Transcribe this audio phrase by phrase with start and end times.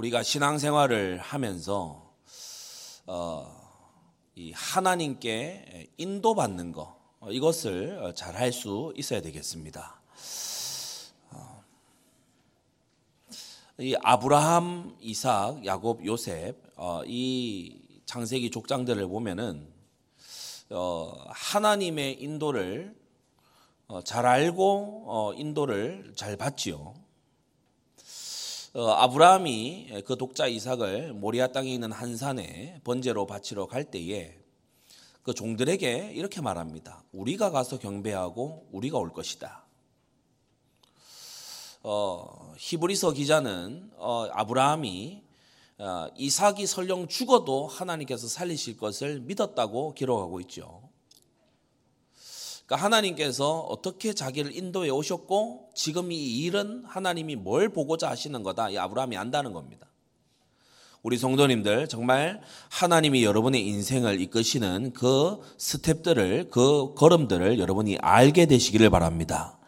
[0.00, 2.10] 우리가 신앙생활을 하면서
[3.06, 3.46] 어,
[4.34, 10.00] 이 하나님께 인도받는 것 어, 이것을 잘 할 수 있어야 되겠습니다.
[11.32, 11.64] 어,
[13.78, 19.70] 이 아브라함, 이삭, 야곱, 요셉 어, 이 창세기 족장들을 보면은
[21.28, 22.96] 하나님의 인도를
[24.04, 26.94] 잘 알고 인도를 잘 받지요.
[28.72, 34.36] 아브라함이 그 독자 이삭을 모리아 땅에 있는 한 산에 번제로 바치러 갈 때에
[35.22, 37.02] 그 종들에게 이렇게 말합니다.
[37.12, 39.64] 우리가 가서 경배하고 우리가 올 것이다.
[41.82, 45.22] 어, 히브리서 기자는 어, 아브라함이
[45.78, 50.89] 어, 이삭이 설령 죽어도 하나님께서 살리실 것을 믿었다고 기록하고 있죠.
[52.70, 58.70] 그러니까 하나님께서 어떻게 자기를 인도해 오셨고 지금 이 일은 하나님이 뭘 보고자 하시는 거다.
[58.70, 59.88] 이 아브라함이 안다는 겁니다.
[61.02, 62.40] 우리 성도님들 정말
[62.70, 69.58] 하나님이 여러분의 인생을 이끄시는 그 스텝들을 그 걸음들을 여러분이 알게 되시기를 바랍니다.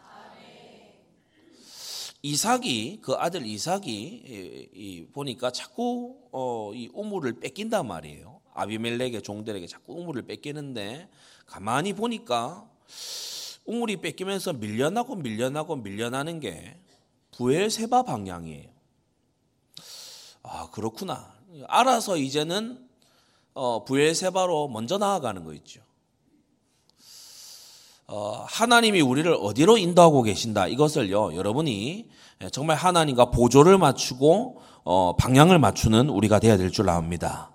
[2.21, 8.39] 이삭이 그 아들 이삭이 보니까 자꾸 어, 이 우물을 뺏긴단 말이에요.
[8.53, 11.09] 아비멜렉의 종들에게 자꾸 우물을 뺏기는데
[11.45, 12.69] 가만히 보니까
[13.65, 16.75] 우물이 뺏기면서 밀려나고 밀려나고 밀려나는 게
[17.31, 18.69] 부엘세바 방향이에요.
[20.43, 21.33] 아, 그렇구나.
[21.67, 22.87] 알아서 이제는
[23.53, 25.81] 어, 부엘세바로 먼저 나아가는 거 있죠.
[28.07, 30.67] 어, 하나님이 우리를 어디로 인도하고 계신다.
[30.67, 32.09] 이것을요, 여러분이
[32.51, 37.52] 정말 하나님과 보조를 맞추고 어, 방향을 맞추는 우리가 되어야 될 줄 압니다.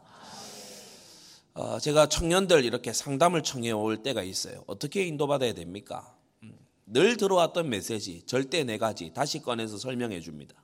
[1.58, 4.62] 어, 제가 청년들 이렇게 상담을 청해 올 때가 있어요.
[4.68, 6.14] 어떻게 인도받아야 됩니까?
[6.44, 6.56] 음,
[6.86, 10.54] 늘 들어왔던 메시지, 절대 네 가지 다시 꺼내서 설명해 줍니다.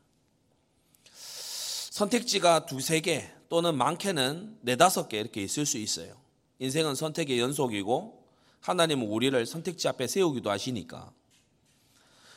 [1.90, 6.14] 선택지가 두세 개 또는 많게는 네다섯 개 이렇게 있을 수 있어요.
[6.60, 8.24] 인생은 선택의 연속이고
[8.60, 11.10] 하나님은 우리를 선택지 앞에 세우기도 하시니까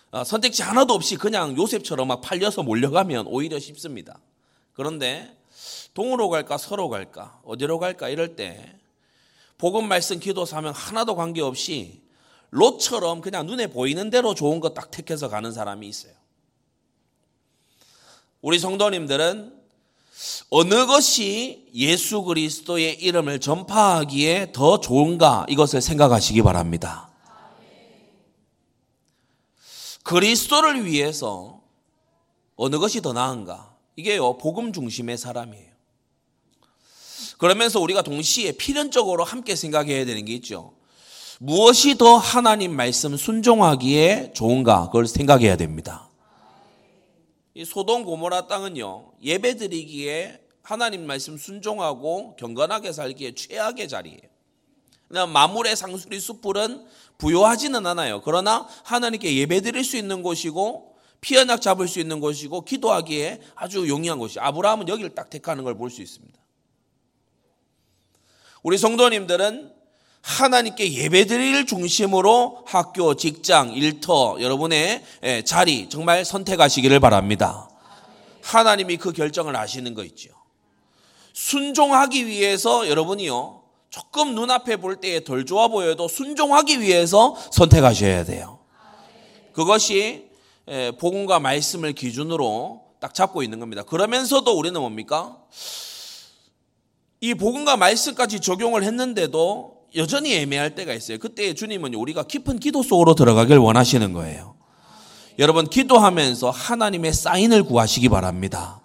[0.09, 4.19] 어, 선택지 하나도 없이 그냥 요셉처럼 막 팔려서 몰려가면 오히려 쉽습니다.
[4.73, 5.36] 그런데
[5.94, 8.75] 동으로 갈까 서로 갈까 어디로 갈까 이럴 때
[9.57, 12.01] 복음 말씀 기도 사명 하나도 관계없이
[12.51, 16.13] 롯처럼 그냥 눈에 보이는 대로 좋은 거 딱 택해서 가는 사람이 있어요.
[18.41, 19.57] 우리 성도님들은
[20.50, 27.09] 어느 것이 예수 그리스도의 이름을 전파하기에 더 좋은가 이것을 생각하시기 바랍니다.
[30.03, 31.62] 그리스도를 위해서
[32.56, 33.76] 어느 것이 더 나은가?
[33.97, 35.71] 이게요, 복음 중심의 사람이에요.
[37.39, 40.73] 그러면서 우리가 동시에 필연적으로 함께 생각해야 되는 게 있죠.
[41.39, 44.85] 무엇이 더 하나님 말씀 순종하기에 좋은가?
[44.85, 46.09] 그걸 생각해야 됩니다.
[47.55, 54.19] 이 소돔 고모라 땅은요 예배 드리기에 하나님 말씀 순종하고 경건하게 살기에 최악의 자리예요.
[55.09, 56.85] 마물의 상수리 숲불은
[57.17, 58.21] 부요하지는 않아요.
[58.21, 64.19] 그러나 하나님께 예배 드릴 수 있는 곳이고 피언약 잡을 수 있는 곳이고 기도하기에 아주 용이한
[64.19, 64.39] 곳이.
[64.39, 66.38] 아브라함은 여기를 딱 택하는 걸 볼 수 있습니다.
[68.63, 69.72] 우리 성도님들은
[70.22, 77.69] 하나님께 예배드릴 중심으로 학교, 직장, 일터, 여러분의 예, 자리 정말 선택하시기를 바랍니다.
[78.44, 80.31] 하나님이 그 결정을 아시는 거 있죠.
[81.33, 83.63] 순종하기 위해서 여러분이요.
[83.89, 88.59] 조금 눈앞에 볼 때에 덜 좋아 보여도 순종하기 위해서 선택하셔야 돼요.
[89.53, 90.26] 그것이 예,
[91.00, 93.83] 복음과 말씀을 기준으로 딱 잡고 있는 겁니다.
[93.83, 95.38] 그러면서도 우리는 뭡니까?
[97.22, 101.17] 이 복음과 말씀까지 적용을 했는데도 여전히 애매할 때가 있어요.
[101.17, 104.56] 그때 주님은 우리가 깊은 기도 속으로 들어가길 원하시는 거예요.
[105.39, 108.81] 여러분 기도하면서 하나님의 사인을 구하시기 바랍니다.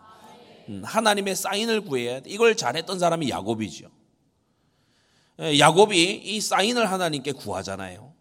[0.68, 2.30] 음, 하나님의 사인을 구해야 돼.
[2.30, 3.88] 이걸 잘했던 사람이 야곱이죠.
[5.40, 8.11] 예, 야곱이 이 사인을 하나님께 구하잖아요.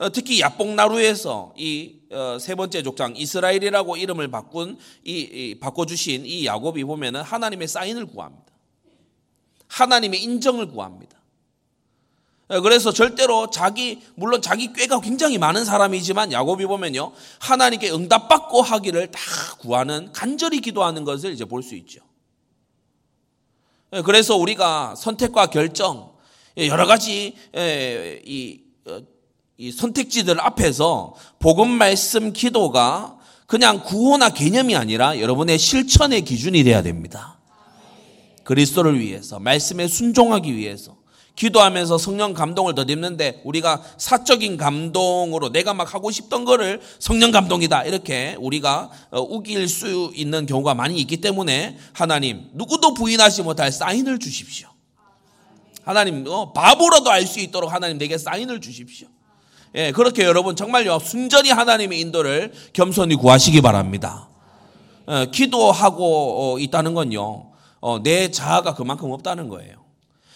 [0.00, 6.84] 어, 특히 야뽕나루에서 이세 어, 번째 족장 이스라엘이라고 이름을 바꾼 이 바꿔 주신 이 야곱이
[6.84, 8.46] 보면은 하나님의 사인을 구합니다.
[9.68, 11.20] 하나님의 인정을 구합니다.
[12.50, 19.10] 예, 그래서 절대로 자기 물론 자기 꾀가 굉장히 많은 사람이지만 야곱이 보면요 하나님께 응답받고 하기를
[19.10, 19.20] 다
[19.58, 22.00] 구하는 간절히 기도하는 것을 이제 볼 수 있죠.
[23.92, 26.14] 예, 그래서 우리가 선택과 결정
[26.56, 27.34] 예, 여러 가지
[28.24, 29.02] 이, 어,
[29.60, 37.38] 이 선택지들 앞에서 복음 말씀 기도가 그냥 구호나 개념이 아니라 여러분의 실천의 기준이 돼야 됩니다.
[38.42, 40.96] 그리스도를 위해서 말씀에 순종하기 위해서
[41.36, 48.36] 기도하면서 성령 감동을 덧입는데 우리가 사적인 감동으로 내가 막 하고 싶던 거를 성령 감동이다 이렇게
[48.38, 54.70] 우리가 어, 우길 수 있는 경우가 많이 있기 때문에 하나님 누구도 부인하지 못할 사인을 주십시오.
[55.84, 59.06] 하나님 어, 바보라도 알 수 있도록 하나님 내게 사인을 주십시오.
[59.76, 64.28] 예, 그렇게 여러분 정말요 순전히 하나님의 인도를 겸손히 구하시기 바랍니다.
[65.06, 67.46] 어, 기도하고 어, 있다는 건요
[67.80, 69.76] 어, 내 자아가 그만큼 없다는 거예요.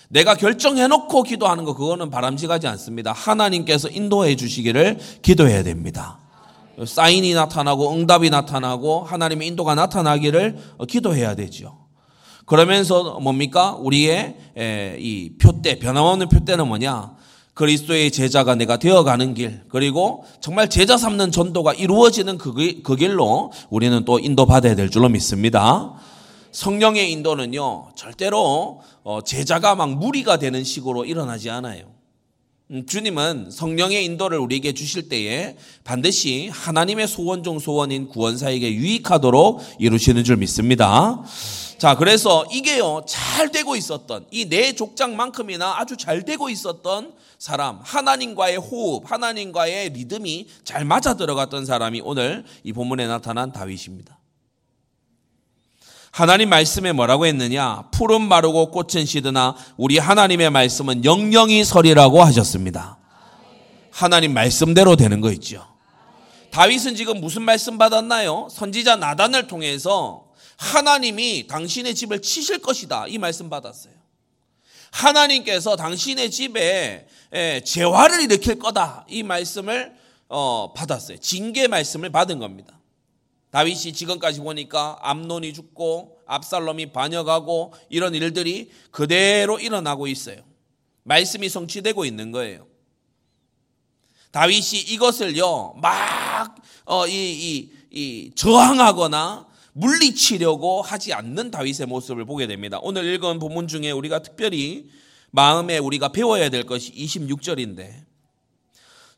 [0.08, 3.12] 내가 결정해놓고 기도하는 거 그거는 바람직하지 않습니다.
[3.12, 6.18] 하나님께서 인도해 주시기를 기도해야 됩니다.
[6.84, 10.56] 사인이 나타나고 응답이 나타나고 하나님의 인도가 나타나기를
[10.88, 11.78] 기도해야 되죠.
[12.46, 13.76] 그러면서 뭡니까?
[13.78, 14.36] 우리의
[14.98, 17.14] 이 표대, 변함없는 표대는 뭐냐?
[17.54, 24.04] 그리스도의 제자가 내가 되어가는 길, 그리고 정말 제자 삼는 전도가 이루어지는 그, 그 길로 우리는
[24.04, 25.94] 또 인도받아야 될 줄로 믿습니다.
[26.50, 31.94] 성령의 인도는요, 절대로 어, 제자가 막 무리가 되는 식으로 일어나지 않아요.
[32.70, 40.24] 음, 주님은 성령의 인도를 우리에게 주실 때에 반드시 하나님의 소원 중 소원인 구원사에게 유익하도록 이루시는
[40.24, 41.22] 줄 믿습니다.
[41.78, 49.10] 자, 그래서 이게요, 잘 되고 있었던, 이내 족장만큼이나 아주 잘 되고 있었던 사람, 하나님과의 호흡,
[49.10, 54.18] 하나님과의 리듬이 잘 맞아 들어갔던 사람이 오늘 이 본문에 나타난 다윗입니다.
[56.10, 57.88] 하나님 말씀에 뭐라고 했느냐?
[57.90, 62.98] 푸른 마르고 꽃은 시드나 우리 하나님의 말씀은 영영이 서리라고 하셨습니다.
[63.90, 65.66] 하나님 말씀대로 되는 거 있죠.
[66.52, 68.46] 다윗은 지금 무슨 말씀 받았나요?
[68.48, 70.23] 선지자 나단을 통해서
[70.56, 73.06] 하나님이 당신의 집을 치실 것이다.
[73.08, 73.94] 이 말씀 받았어요.
[74.90, 77.06] 하나님께서 당신의 집에
[77.64, 79.04] 재화를 일으킬 거다.
[79.08, 79.94] 이 말씀을
[80.28, 81.18] 어, 받았어요.
[81.18, 82.78] 징계 말씀을 받은 겁니다.
[83.50, 90.42] 다윗이 지금까지 보니까 암론이 죽고 압살롬이 반역하고 이런 일들이 그대로 일어나고 있어요.
[91.04, 92.66] 말씀이 성취되고 있는 거예요.
[94.32, 102.78] 다윗이 이것을요, 막, 어, 이, 이, 이, 저항하거나 물리치려고 하지 않는 다윗의 모습을 보게 됩니다.
[102.82, 104.88] 오늘 읽은 본문 중에 우리가 특별히
[105.30, 108.04] 마음에 우리가 배워야 될 것이 26절인데,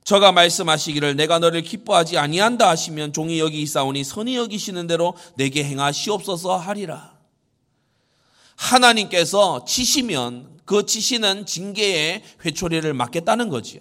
[0.05, 6.57] 저가 말씀하시기를 내가 너를 기뻐하지 아니한다 하시면 종이 여기 있사오니 선이 여기시는 대로 내게 행하시옵소서
[6.57, 7.19] 하리라.
[8.55, 13.81] 하나님께서 치시면 그 치시는 징계의 회초리를 맞겠다는 거지요.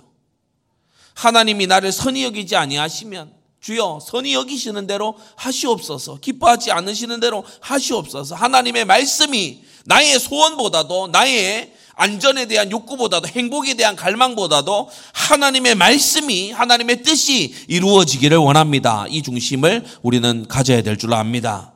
[1.14, 3.32] 하나님이 나를 선이 여기지 아니하시면
[3.66, 12.46] 주여 선이 여기시는 대로 하시옵소서 기뻐하지 않으시는 대로 하시옵소서 하나님의 말씀이 나의 소원보다도 나의 안전에
[12.46, 19.06] 대한 욕구보다도 행복에 대한 갈망보다도 하나님의 말씀이 하나님의 뜻이 이루어지기를 원합니다.
[19.10, 21.74] 이 중심을 우리는 가져야 될 줄 압니다.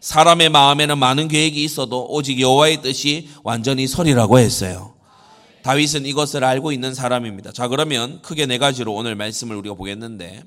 [0.00, 4.94] 사람의 마음에는 많은 계획이 있어도 오직 여호와의 뜻이 완전히 설이라고 했어요.
[5.64, 7.52] 다윗은 이것을 알고 있는 사람입니다.
[7.52, 10.44] 자, 그러면 크게 네 가지로 오늘 말씀을 우리가 보겠는데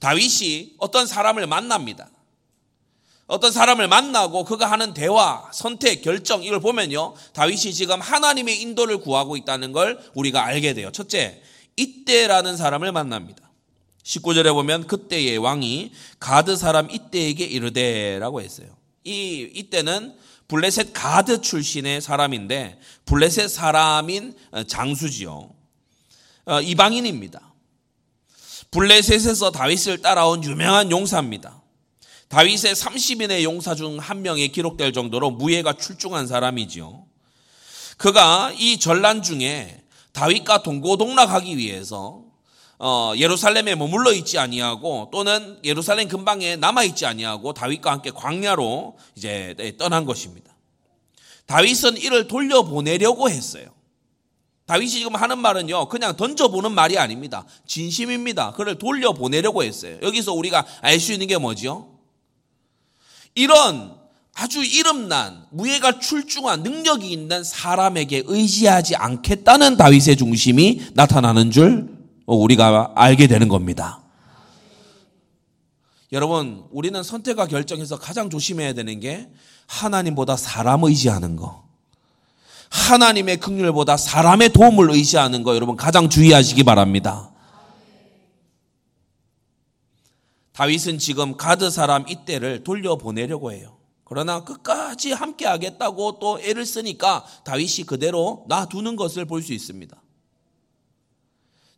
[0.00, 2.08] 다윗이 어떤 사람을 만납니다.
[3.26, 7.14] 어떤 사람을 만나고 그가 하는 대화, 선택, 결정 이걸 보면요.
[7.32, 10.90] 다윗이 지금 하나님의 인도를 구하고 있다는 걸 우리가 알게 돼요.
[10.92, 11.42] 첫째,
[11.76, 13.50] 이때라는 사람을 만납니다.
[14.02, 18.68] 19절에 보면 그때의 왕이 가드 사람 이때에게 이르되라고 했어요.
[19.04, 20.14] 이 이때는
[20.48, 24.36] 블레셋 가드 출신의 사람인데 블레셋 사람인
[24.66, 25.50] 장수지요.
[26.46, 27.53] 어, 이방인입니다.
[28.74, 31.62] 블레셋에서 다윗을 따라온 유명한 용사입니다.
[32.26, 37.04] 다윗의 30인의 용사 중 한 명에 기록될 정도로 무예가 출중한 사람이지요.
[37.98, 39.80] 그가 이 전란 중에
[40.12, 42.24] 다윗과 동고동락하기 위해서
[42.80, 49.54] 어, 예루살렘에 머물러 있지 아니하고 또는 예루살렘 근방에 남아 있지 아니하고 다윗과 함께 광야로 이제
[49.78, 50.52] 떠난 것입니다.
[51.46, 53.66] 다윗은 이를 돌려보내려고 했어요.
[54.66, 57.44] 다윗이 지금 하는 말은요, 그냥 던져보는 말이 아닙니다.
[57.66, 58.52] 진심입니다.
[58.52, 59.98] 그를 돌려보내려고 했어요.
[60.02, 61.98] 여기서 우리가 알 수 있는 게 뭐죠?
[63.34, 63.94] 이런
[64.34, 71.88] 아주 이름난 무예가 출중한 능력이 있는 사람에게 의지하지 않겠다는 다윗의 중심이 나타나는 줄
[72.26, 74.02] 우리가 알게 되는 겁니다.
[76.12, 79.28] 여러분, 우리는 선택과 결정에서 가장 조심해야 되는 게
[79.66, 81.63] 하나님보다 사람 의지하는 거.
[82.74, 87.30] 하나님의 긍휼보다 사람의 도움을 의지하는 거 여러분 가장 주의하시기 바랍니다.
[90.52, 93.76] 다윗은 지금 가드 사람 이때를 돌려보내려고 해요.
[94.04, 99.96] 그러나 끝까지 함께 하겠다고 또 애를 쓰니까 다윗이 그대로 놔두는 것을 볼 수 있습니다.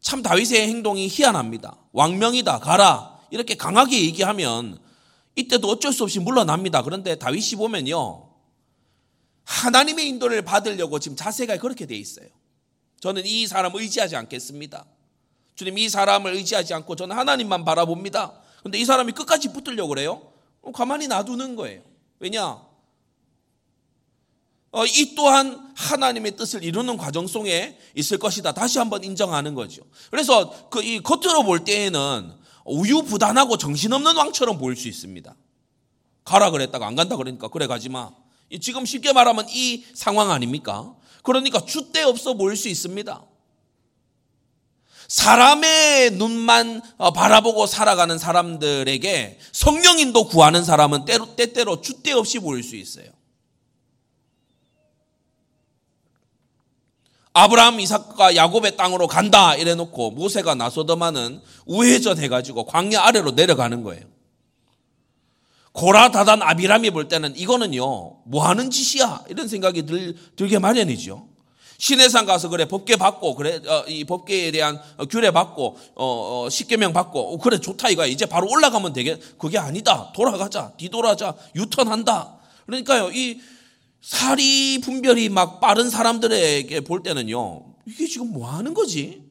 [0.01, 1.77] 참 다윗의 행동이 희한합니다.
[1.93, 3.19] 왕명이다, 가라.
[3.31, 4.79] 이렇게 강하게 얘기하면
[5.37, 6.83] 이때도 어쩔 수 없이 물러납니다.
[6.83, 8.26] 그런데 다윗이 보면요.
[9.47, 12.27] 하나님의 인도를 받으려고 지금 자세가 그렇게 돼 있어요.
[13.01, 14.85] 저는 이 사람 의지하지 않겠습니다.
[15.55, 18.41] 주님 이 사람을 의지하지 않고 저는 하나님만 바라봅니다.
[18.63, 20.33] 근데 이 사람이 끝까지 붙으려고 그래요?
[20.75, 21.83] 가만히 놔두는 거예요.
[22.19, 22.61] 왜냐?
[24.73, 28.53] 어, 이 또한 하나님의 뜻을 이루는 과정 속에 있을 것이다.
[28.53, 29.83] 다시 한번 인정하는 거죠.
[30.11, 32.33] 그래서 그 이 겉으로 볼 때에는
[32.65, 35.35] 우유부단하고 정신없는 왕처럼 보일 수 있습니다.
[36.25, 38.11] 가라 그랬다가 안 간다 그러니까 그래 가지 마.
[38.61, 40.95] 지금 쉽게 말하면 이 상황 아닙니까?
[41.23, 43.25] 그러니까 줏대 없어 보일 수 있습니다.
[45.09, 52.77] 사람의 눈만 어, 바라보고 살아가는 사람들에게 성령인도 구하는 사람은 때로, 때때로 줏대 없이 보일 수
[52.77, 53.07] 있어요.
[57.33, 64.16] 아브라함, 이삭과 야곱의 땅으로 간다 이래 놓고 모세가 나소더마는 우회전 해가지고 광야 아래로 내려가는 거예요.
[65.77, 69.25] 고라 다단 아비람이 볼 때는 이거는요 뭐 하는 짓이야?
[69.29, 71.29] 이런 생각이 들, 들게 마련이죠.
[71.77, 74.81] 신해산 가서 그래 법계 받고 그래 어, 이 법계에 대한
[75.11, 79.59] 규례 받고 어, 어, 십계명 받고 어, 그래 좋다 이거 이제 바로 올라가면 되게 그게
[79.59, 80.13] 아니다.
[80.15, 80.73] 돌아가자.
[80.79, 81.35] 뒤돌아자.
[81.55, 82.39] 유턴한다.
[82.65, 83.39] 그러니까요 이
[84.01, 89.23] 사리 분별이 막 빠른 사람들에게 볼 때는요 이게 지금 뭐 하는 거지?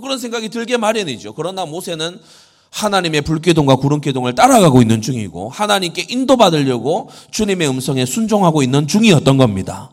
[0.00, 1.34] 그런 생각이 들게 마련이죠.
[1.34, 2.18] 그러나 모세는
[2.70, 9.90] 하나님의 불기둥과 구름기둥을 따라가고 있는 중이고 하나님께 인도받으려고 주님의 음성에 순종하고 있는 중이었던 겁니다.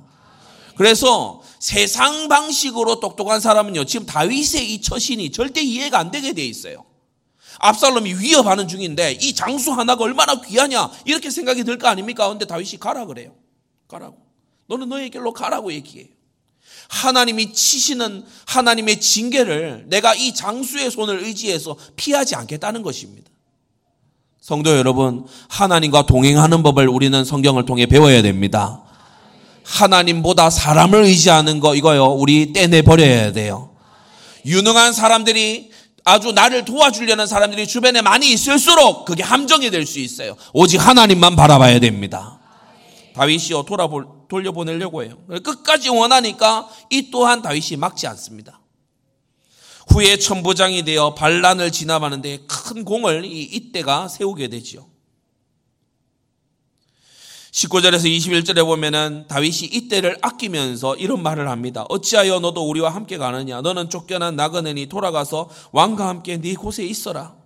[0.75, 6.83] 그래서 세상 방식으로 똑똑한 사람은요, 지금 다윗의 이 처신이 절대 이해가 안 되게 돼 있어요.
[7.59, 12.27] 압살롬이 위협하는 중인데 이 장수 하나가 얼마나 귀하냐 이렇게 생각이 들 거 아닙니까?
[12.27, 13.31] 근데 다윗이 가라 그래요.
[13.87, 14.17] 가라고.
[14.67, 16.07] 너는 너의 길로 가라고 얘기해요.
[16.89, 23.29] 하나님이 치시는 하나님의 징계를 내가 이 장수의 손을 의지해서 피하지 않겠다는 것입니다.
[24.41, 28.83] 성도 여러분, 하나님과 동행하는 법을 우리는 성경을 통해 배워야 됩니다.
[29.63, 32.05] 하나님보다 사람을 의지하는 거 이거요.
[32.05, 33.71] 우리 떼내 버려야 돼요.
[34.45, 35.71] 유능한 사람들이
[36.03, 40.35] 아주 나를 도와주려는 사람들이 주변에 많이 있을수록 그게 함정이 될 수 있어요.
[40.53, 42.39] 오직 하나님만 바라봐야 됩니다.
[43.15, 45.17] 다윗이요 돌아볼 돌려보내려고 해요.
[45.27, 48.59] 끝까지 원하니까 이 또한 다윗이 막지 않습니다.
[49.87, 54.85] 후에 천부장이 되어 반란을 진압하는데 큰 공을 이 이때가 세우게 되지요.
[57.51, 61.85] 19절에서 21절에 보면은 다윗이 이때를 아끼면서 이런 말을 합니다.
[61.87, 63.61] 어찌하여 너도 우리와 함께 가느냐?
[63.61, 67.44] 너는 쫓겨난 나그네니 돌아가서 왕과 함께 네 곳에 있어라.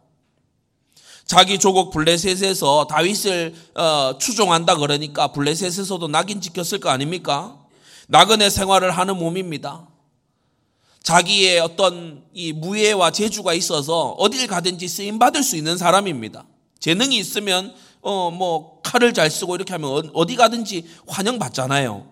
[1.29, 7.55] 자기 조국 블레셋에서 다윗을 어, 추종한다 그러니까 블레셋에서도 낙인 찍혔을 거 아닙니까?
[8.07, 9.87] 나그네 생활을 하는 몸입니다.
[11.03, 16.45] 자기의 어떤 이 무예와 재주가 있어서 어딜 가든지 쓰임 받을 수 있는 사람입니다.
[16.79, 22.07] 재능이 있으면 어 뭐 칼을 잘 쓰고 이렇게 하면 어, 어디 가든지 환영받잖아요.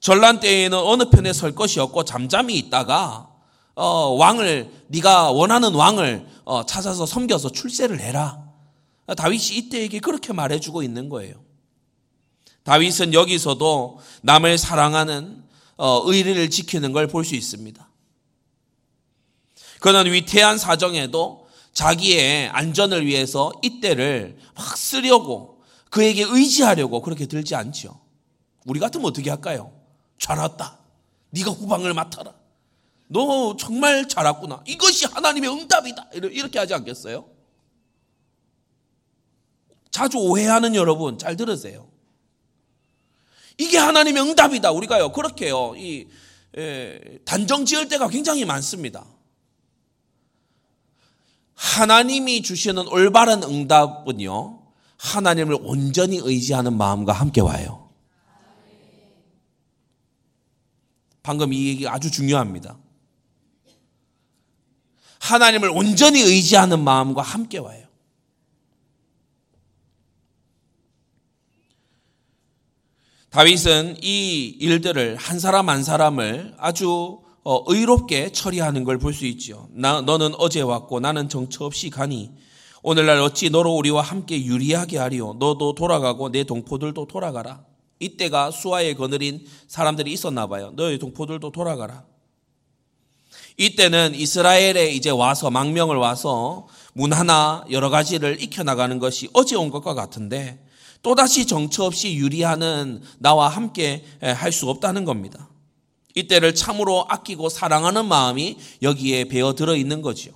[0.00, 3.30] 전란 때에는 어느 편에 설 것이 없고 잠잠히 있다가
[3.74, 8.42] 어 왕을 네가 원하는 왕을 어, 찾아서 섬겨서 출세를 해라.
[9.16, 11.42] 다윗이 이때에게 그렇게 말해주고 있는 거예요.
[12.62, 15.44] 다윗은 여기서도 남을 사랑하는
[15.76, 17.88] 어, 의리를 지키는 걸 볼 수 있습니다.
[19.80, 28.00] 그는 위태한 사정에도 자기의 안전을 위해서 이때를 막 쓰려고 그에게 의지하려고 그렇게 들지 않죠.
[28.64, 29.72] 우리 같으면 어떻게 할까요?
[30.18, 30.78] 잘 왔다.
[31.30, 32.32] 네가 후방을 맡아라.
[33.06, 34.62] 너 정말 잘했구나.
[34.66, 36.10] 이것이 하나님의 응답이다.
[36.14, 37.28] 이렇게 하지 않겠어요?
[39.90, 41.88] 자주 오해하는 여러분 잘 들으세요.
[43.58, 44.72] 이게 하나님의 응답이다.
[44.72, 46.08] 우리가요 그렇게요 이
[46.56, 49.06] 에, 단정 지을 때가 굉장히 많습니다.
[51.54, 54.62] 하나님이 주시는 올바른 응답은요
[54.96, 57.88] 하나님을 온전히 의지하는 마음과 함께 와요.
[61.22, 62.76] 방금 이 얘기 아주 중요합니다.
[65.24, 67.82] 하나님을 온전히 의지하는 마음과 함께 와요.
[73.30, 79.68] 다윗은 이 일들을 한 사람 한 사람을 아주 어, 의롭게 처리하는 걸 볼 수 있죠.
[79.72, 82.30] 나, 너는 어제 왔고 나는 정처 없이 가니
[82.82, 85.34] 오늘날 어찌 너로 우리와 함께 유리하게 하리오.
[85.34, 87.64] 너도 돌아가고 내 동포들도 돌아가라.
[87.98, 90.72] 이때가 수아에 거느린 사람들이 있었나 봐요.
[90.76, 92.04] 너의 동포들도 돌아가라.
[93.56, 100.64] 이때는 이스라엘에 이제 와서 망명을 와서 문화나 여러 가지를 익혀나가는 것이 어제 온 것과 같은데
[101.02, 105.48] 또다시 정처 없이 유리하는 나와 함께 할 수 없다는 겁니다.
[106.14, 110.32] 이때를 참으로 아끼고 사랑하는 마음이 여기에 배어 들어 있는 거지요.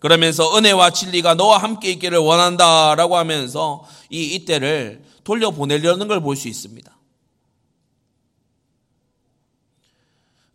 [0.00, 6.96] 그러면서 은혜와 진리가 너와 함께 있기를 원한다라고 하면서 이 이때를 돌려보내려는 걸 볼 수 있습니다.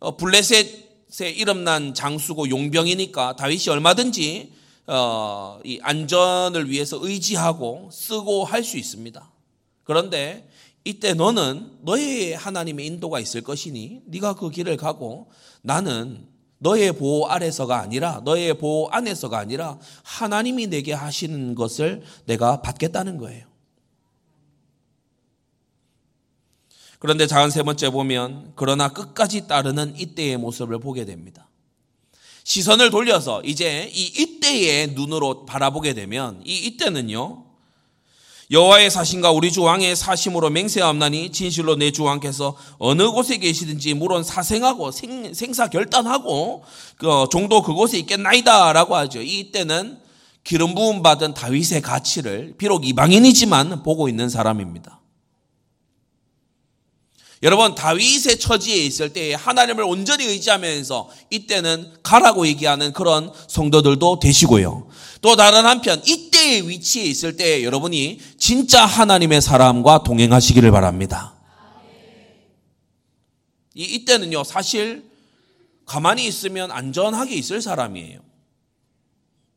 [0.00, 0.85] 어, 블레셋
[1.22, 4.52] 에 이름난 장수고 용병이니까 다윗이 얼마든지
[4.88, 9.30] 어, 이 안전을 위해서 의지하고 쓰고 할 수 있습니다.
[9.84, 10.48] 그런데
[10.84, 15.30] 이때 너는 너의 하나님의 인도가 있을 것이니 네가 그 길을 가고
[15.62, 16.26] 나는
[16.58, 23.46] 너의 보호 아래서가 아니라 너의 보호 안에서가 아니라 하나님이 내게 하시는 것을 내가 받겠다는 거예요.
[27.06, 31.48] 그런데 작은 세 번째 보면 그러나 끝까지 따르는 이때의 모습을 보게 됩니다.
[32.42, 37.44] 시선을 돌려서 이제 이 이때의 눈으로 바라보게 되면 이 이때는요.
[38.50, 44.24] 여호와의 사신과 우리 주 왕의 사심으로 맹세하옵나니 진실로 내 주 왕께서 어느 곳에 계시든지 물론
[44.24, 46.64] 사생하고 생, 사 결단하고
[46.96, 49.22] 그 정도 그곳에 있겠나이다라고 하죠.
[49.22, 50.00] 이때는
[50.42, 54.98] 기름 부음 받은 다윗의 가치를 비록 이방인이지만 보고 있는 사람입니다.
[57.42, 64.88] 여러분 다윗의 처지에 있을 때 하나님을 온전히 의지하면서 이때는 가라고 얘기하는 그런 성도들도 되시고요.
[65.20, 71.34] 또 다른 한편 이때의 위치에 있을 때 여러분이 진짜 하나님의 사람과 동행하시기를 바랍니다.
[73.74, 75.04] 이 이때는요 사실
[75.84, 78.20] 가만히 있으면 안전하게 있을 사람이에요.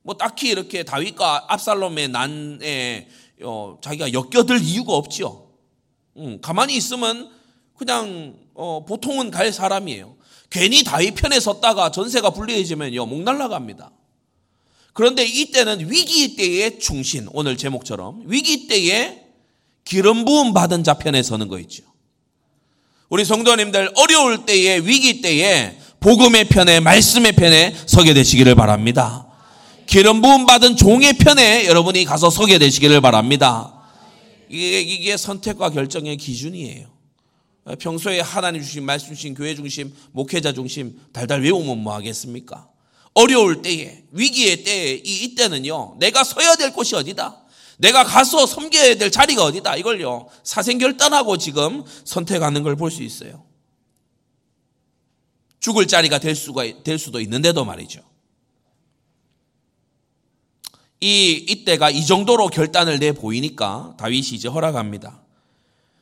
[0.04, 3.08] 뭐 딱히 이렇게 다윗과 압살롬의 난에
[3.44, 5.52] 어, 자기가 엮여들 이유가 없죠.
[6.18, 7.39] 음, 가만히 있으면
[7.80, 10.18] 그냥 어, 보통은 갈 사람이에요.
[10.50, 13.90] 괜히 다윗 편에 섰다가 전세가 불리해지면요 목 날라갑니다.
[14.92, 19.22] 그런데 이때는 위기 때의 충신 오늘 제목처럼 위기 때에
[19.86, 21.84] 기름 부음 받은 자 편에 서는 거 있죠.
[23.08, 29.26] 우리 성도님들 어려울 때에 위기 때에 복음의 편에 말씀의 편에 서게 되시기를 바랍니다.
[29.86, 33.74] 기름 부음 받은 종의 편에 여러분이 가서 서게 되시기를 바랍니다.
[34.50, 36.99] 이게, 이게 선택과 결정의 기준이에요.
[37.78, 42.70] 평소에 하나님 주신 말씀 주신 교회 중심, 목회자 중심 달달 외우면 뭐 하겠습니까?
[43.14, 47.44] 어려울 때에, 위기의 때에, 이, 이때는요, 내가 서야 될 곳이 어디다?
[47.78, 49.76] 내가 가서 섬겨야 될 자리가 어디다?
[49.78, 53.46] 이걸요, 사생결단하고 지금 선택하는 걸 볼 수 있어요.
[55.60, 58.02] 죽을 자리가 될 수가, 될 수도 있는데도 말이죠.
[61.02, 65.22] 이, 이때가 이 정도로 결단을 내 보이니까 다윗이 이제 허락합니다.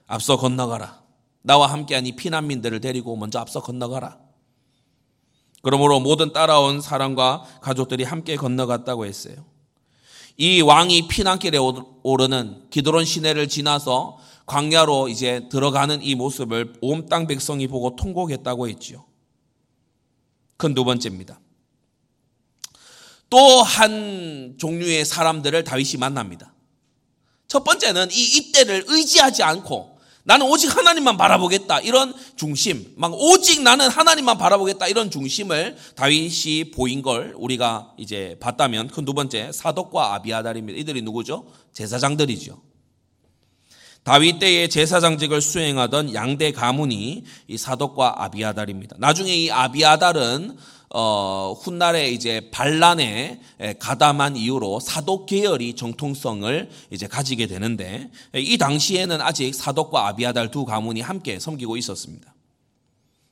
[0.08, 1.07] 앞서 건너가라.
[1.48, 4.20] 나와 함께한 이 피난민들을 데리고 먼저 앞서 건너가라.
[5.62, 9.46] 그러므로 모든 따라온 사람과 가족들이 함께 건너갔다고 했어요.
[10.36, 11.58] 이 왕이 피난길에
[12.04, 19.06] 오르는 기드론 시내를 지나서 광야로 이제 들어가는 이 모습을 온 땅 백성이 보고 통곡했다고 했지요.
[20.58, 21.40] 큰두 번째입니다.
[23.30, 26.54] 또 한 종류의 사람들을 다윗이 만납니다.
[27.48, 29.97] 첫 번째는 이 이때를 의지하지 않고
[30.28, 31.80] 나는 오직 하나님만 바라보겠다.
[31.80, 34.88] 이런 중심, 막 오직 나는 하나님만 바라보겠다.
[34.88, 40.78] 이런 중심을 다윗이 보인 걸 우리가 이제 봤다면 그 두 번째 사독과 아비아달입니다.
[40.80, 41.48] 이들이 누구죠?
[41.72, 42.62] 제사장들이죠.
[44.04, 48.98] 다윗 때의 제사장직을 수행하던 양대 가문이 이 사독과 아비아달입니다.
[49.00, 50.58] 나중에 이 아비아달은
[50.90, 53.42] 어, 훗날에 이제 반란에
[53.80, 61.02] 가담한 이유로 사독 계열이 정통성을 이제 가지게 되는데 이 당시에는 아직 사독과 아비아달 두 가문이
[61.02, 62.34] 함께 섬기고 있었습니다.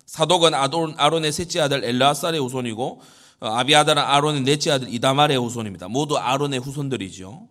[0.05, 3.01] 사독은 아론, 아론의 셋째 아들 엘라살의 후손이고
[3.39, 5.87] 어, 아비아달은 아론의 넷째 아들 이다말의 후손입니다.
[5.87, 7.47] 모두 아론의 후손들이죠.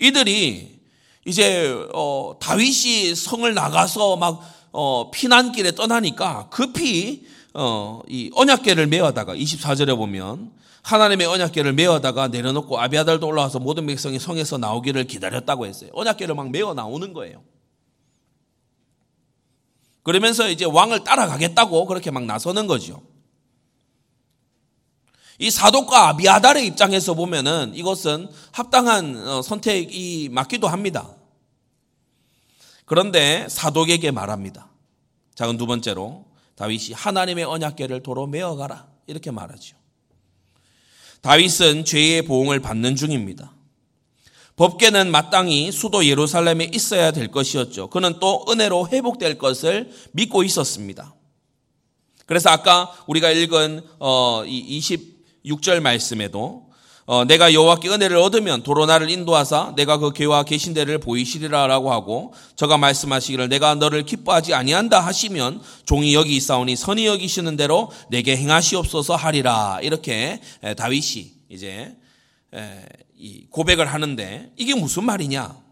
[0.00, 0.80] 이들이
[1.24, 4.40] 이제 어, 다윗이 성을 나가서 막
[4.72, 7.26] 어, 피난길에 떠나니까 급히
[7.58, 14.58] 어, 이 언약계를 메어다가 24절에 보면 하나님의 언약계를 메어다가 내려놓고 아비아달도 올라와서 모든 백성이 성에서
[14.58, 15.88] 나오기를 기다렸다고 했어요.
[15.94, 17.42] 언약계를 막 메어 나오는 거예요.
[20.02, 23.02] 그러면서 이제 왕을 따라가겠다고 그렇게 막 나서는 거죠.
[25.38, 31.08] 이 사독과 아비아달의 입장에서 보면은 이것은 합당한 어, 선택이 맞기도 합니다.
[32.84, 34.68] 그런데 사독에게 말합니다.
[35.34, 36.25] 작은 두 번째로
[36.56, 39.76] 다윗이 하나님의 언약궤를 도로 메어가라 이렇게 말하죠.
[41.20, 43.52] 다윗은 죄의 보응을 받는 중입니다.
[44.56, 47.90] 법계는 마땅히 수도 예루살렘에 있어야 될 것이었죠.
[47.90, 51.14] 그는 또 은혜로 회복될 것을 믿고 있었습니다.
[52.24, 56.65] 그래서 아까 우리가 읽은 26절 어, 말씀에도
[57.06, 62.34] 어, 내가 여호와께 은혜를 얻으면 도로 나를 인도하사 내가 그 괴와 계신 데를 보이시리라라고 하고
[62.56, 69.14] 저가 말씀하시기를 내가 너를 기뻐하지 아니한다 하시면 종이 여기 있사오니 선이 여기시는 대로 내게 행하시옵소서
[69.14, 70.40] 하리라 이렇게
[70.76, 71.96] 다윗이 이제
[73.50, 75.64] 고백을 하는데 이게 무슨 말이냐?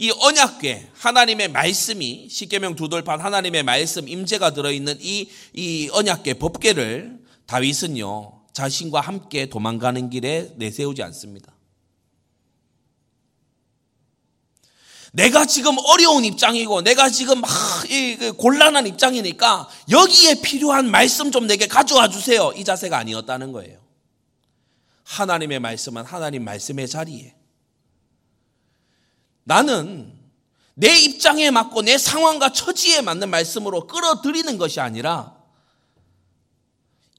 [0.00, 7.18] 이 언약궤 하나님의 말씀이 십계명 두돌판 하나님의 말씀 임재가 들어 있는 이 이 언약궤 법궤를
[7.46, 11.52] 다윗은요 자신과 함께 도망가는 길에 내세우지 않습니다.
[15.12, 22.08] 내가 지금 어려운 입장이고 내가 지금 막그 곤란한 입장이니까 여기에 필요한 말씀 좀 내게 가져와
[22.08, 22.52] 주세요.
[22.56, 23.78] 이 자세가 아니었다는 거예요.
[25.04, 27.36] 하나님의 말씀은 하나님 말씀의 자리에
[29.44, 30.12] 나는
[30.74, 35.37] 내 입장에 맞고 내 상황과 처지에 맞는 말씀으로 끌어들이는 것이 아니라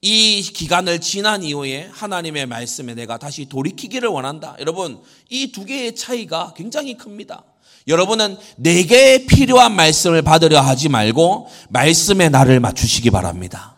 [0.02, 4.56] 이 기간을 지난 이후에 하나님의 말씀에 내가 다시 돌이키기를 원한다.
[4.58, 7.44] 여러분, 이 두 개의 차이가 굉장히 큽니다.
[7.86, 13.76] 여러분은 내게 필요한 말씀을 받으려 하지 말고 말씀에 나를 맞추시기 바랍니다.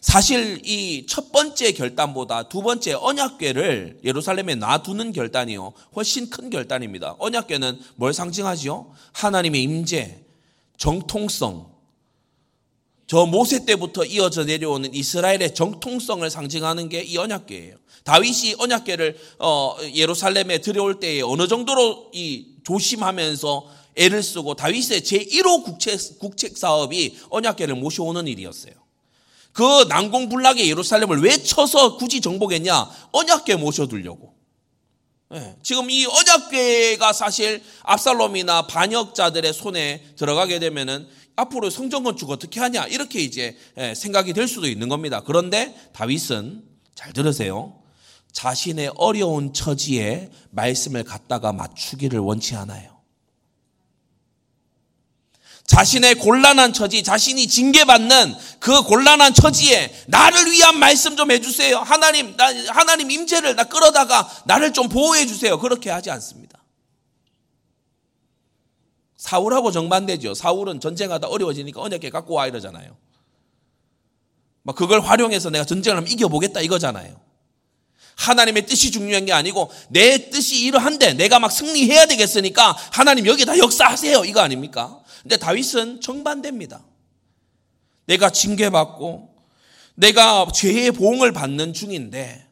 [0.00, 5.72] 사실 이 첫 번째 결단보다 두 번째 언약궤를 예루살렘에 놔두는 결단이요.
[5.96, 7.16] 훨씬 큰 결단입니다.
[7.18, 8.92] 언약궤는 뭘 상징하지요?
[9.12, 10.20] 하나님의 임재,
[10.78, 11.75] 정통성,
[13.06, 17.76] 저 모세 때부터 이어져 내려오는 이스라엘의 정통성을 상징하는 게 이 언약궤예요.
[18.04, 26.18] 다윗이 언약궤를 어, 예루살렘에 들여올 때에 어느 정도로 이 조심하면서 애를 쓰고 다윗의 제1호 국책,
[26.18, 28.74] 국책 사업이 언약궤를 모셔오는 일이었어요.
[29.52, 32.90] 그 난공불락의 예루살렘을 왜 쳐서 굳이 정복했냐?
[33.12, 34.34] 언약궤 모셔두려고.
[35.30, 35.56] 네.
[35.62, 43.20] 지금 이 언약궤가 사실 압살롬이나 반역자들의 손에 들어가게 되면은 앞으로 성전 건축 어떻게 하냐 이렇게
[43.20, 45.22] 이제 예, 생각이 될 수도 있는 겁니다.
[45.24, 47.78] 그런데 다윗은 잘 들으세요.
[48.32, 52.96] 자신의 어려운 처지에 말씀을 갖다가 맞추기를 원치 않아요.
[55.66, 61.78] 자신의 곤란한 처지, 자신이 징계받는 그 곤란한 처지에 나를 위한 말씀 좀 해주세요.
[61.78, 65.58] 하나님, 나, 하나님 임재를 나 끌어다가 나를 좀 보호해 주세요.
[65.58, 66.55] 그렇게 하지 않습니다.
[69.26, 70.34] 사울하고 정반대죠.
[70.34, 72.96] 사울은 전쟁하다 어려워지니까 언약계 갖고 와 이러잖아요.
[74.62, 77.20] 막 그걸 활용해서 내가 전쟁을 하면 이겨보겠다 이거잖아요.
[78.14, 84.24] 하나님의 뜻이 중요한 게 아니고 내 뜻이 이러한데 내가 막 승리해야 되겠으니까 하나님 여기다 역사하세요.
[84.24, 85.00] 이거 아닙니까?
[85.22, 86.84] 근데 다윗은 정반대입니다.
[88.06, 89.34] 내가 징계받고
[89.96, 92.46] 내가 죄의 보응을 받는 중인데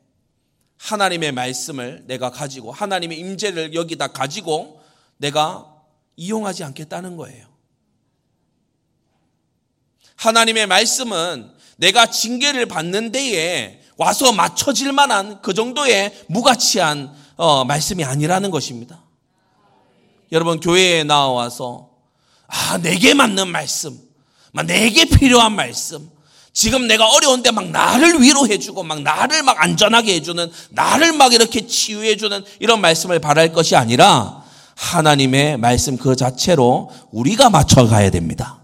[0.78, 4.80] 하나님의 말씀을 내가 가지고 하나님의 임재를 여기다 가지고
[5.18, 5.73] 내가
[6.16, 7.46] 이용하지 않겠다는 거예요.
[10.16, 18.50] 하나님의 말씀은 내가 징계를 받는 데에 와서 맞춰질 만한 그 정도의 무가치한 어, 말씀이 아니라는
[18.50, 19.02] 것입니다.
[20.32, 21.90] 여러분 교회에 나와서
[22.46, 23.98] 아, 내게 맞는 말씀,
[24.66, 26.10] 내게 필요한 말씀,
[26.52, 32.44] 지금 내가 어려운데 막 나를 위로해주고 막 나를 막 안전하게 해주는 나를 막 이렇게 치유해주는
[32.60, 34.43] 이런 말씀을 바랄 것이 아니라
[34.76, 38.60] 하나님의 말씀 그 자체로 우리가 맞춰가야 됩니다.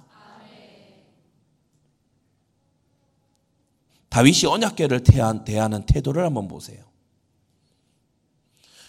[4.09, 6.85] 다윗이 언약계를 대하는 태도를 한번 보세요.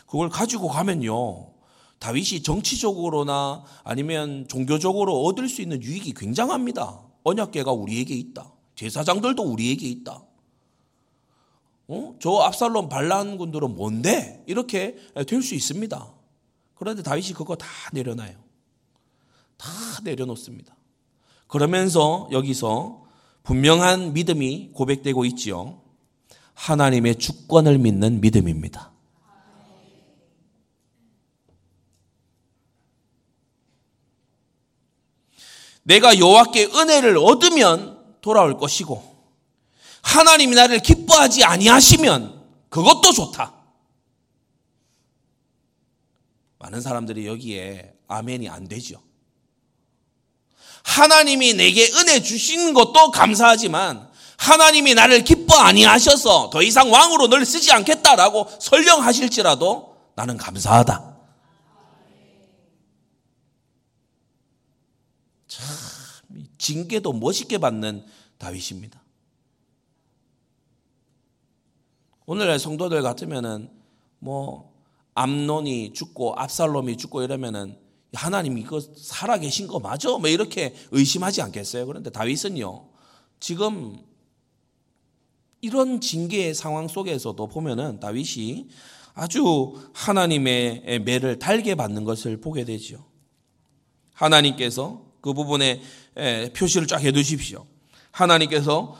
[0.07, 1.51] 그걸 가지고 가면요.
[1.99, 6.99] 다윗이 정치적으로나 아니면 종교적으로 얻을 수 있는 유익이 굉장합니다.
[7.23, 8.51] 언약계가 우리에게 있다.
[8.75, 10.23] 제사장들도 우리에게 있다.
[11.87, 12.15] 어?
[12.19, 14.43] 저 압살롬 반란군들은 뭔데?
[14.47, 14.95] 이렇게
[15.27, 16.20] 될 수 있습니다.
[16.81, 18.33] 그런데 다윗이 그거 다 내려놔요.
[19.55, 19.69] 다
[20.03, 20.75] 내려놓습니다.
[21.45, 23.03] 그러면서 여기서
[23.43, 25.79] 분명한 믿음이 고백되고 있지요.
[26.55, 28.91] 하나님의 주권을 믿는 믿음입니다.
[35.83, 39.23] 내가 여호와께 은혜를 얻으면 돌아올 것이고
[40.01, 43.60] 하나님이 나를 기뻐하지 아니하시면 그것도 좋다.
[46.61, 49.01] 많은 사람들이 여기에 아멘이 안 되죠.
[50.83, 57.71] 하나님이 내게 은혜 주신 것도 감사하지만 하나님이 나를 기뻐 아니하셔서 더 이상 왕으로 널 쓰지
[57.71, 61.15] 않겠다라고 설령하실지라도 나는 감사하다.
[65.47, 65.65] 참
[66.57, 68.05] 징계도 멋있게 받는
[68.37, 69.01] 다윗입니다.
[72.25, 73.71] 오늘날 성도들 같으면은
[74.19, 74.70] 뭐
[75.21, 77.77] 암론이 죽고 압살롬이 죽고 이러면은
[78.13, 80.09] 하나님이 그 살아 계신 거 맞아?
[80.17, 81.85] 뭐 이렇게 의심하지 않겠어요?
[81.85, 82.89] 그런데 다윗은요.
[83.39, 83.97] 지금
[85.61, 88.67] 이런 징계의 상황 속에서도 보면은 다윗이
[89.13, 93.05] 아주 하나님의 매를 달게 받는 것을 보게 되죠.
[94.13, 95.81] 하나님께서 그 부분에
[96.55, 97.65] 표시를 쫙 해두십시오.
[98.11, 98.95] 하나님께서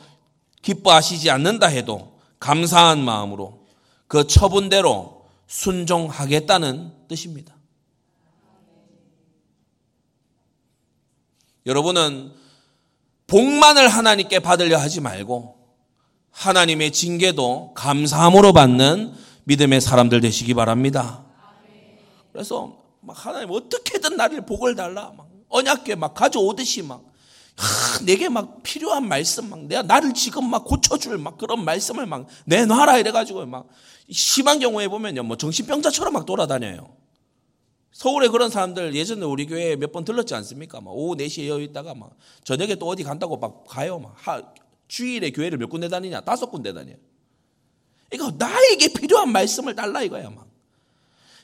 [0.62, 3.66] 기뻐하시지 않는다 해도 감사한 마음으로
[4.06, 5.21] 그 처분대로
[5.52, 7.54] 순종하겠다는 뜻입니다.
[11.66, 12.32] 여러분은
[13.26, 15.58] 복만을 하나님께 받으려 하지 말고
[16.30, 19.12] 하나님의 징계도 감사함으로 받는
[19.44, 21.26] 믿음의 사람들 되시기 바랍니다.
[22.32, 27.11] 그래서 막 하나님 어떻게든 나를 복을 달라 막 언약궤 막 가져오듯이 막
[27.56, 32.26] 하, 내게 막 필요한 말씀 막 내가 나를 지금 막 고쳐줄 막 그런 말씀을 막
[32.46, 33.68] 내놔라 이래가지고 막
[34.10, 36.96] 심한 경우에 보면요 뭐 정신병자처럼 막 돌아다녀요.
[37.92, 40.80] 서울에 그런 사람들 예전에 우리 교회에 몇 번 들렀지 않습니까?
[40.80, 43.98] 막 오후 4시에 여기 있다가 막 저녁에 또 어디 간다고 막 가요.
[43.98, 44.42] 막 하,
[44.88, 46.22] 주일에 교회를 몇 군데 다니냐?
[46.22, 46.96] 다섯 군데 다녀요.
[48.10, 50.46] 그러니까 나에게 필요한 말씀을 달라 이거야, 막.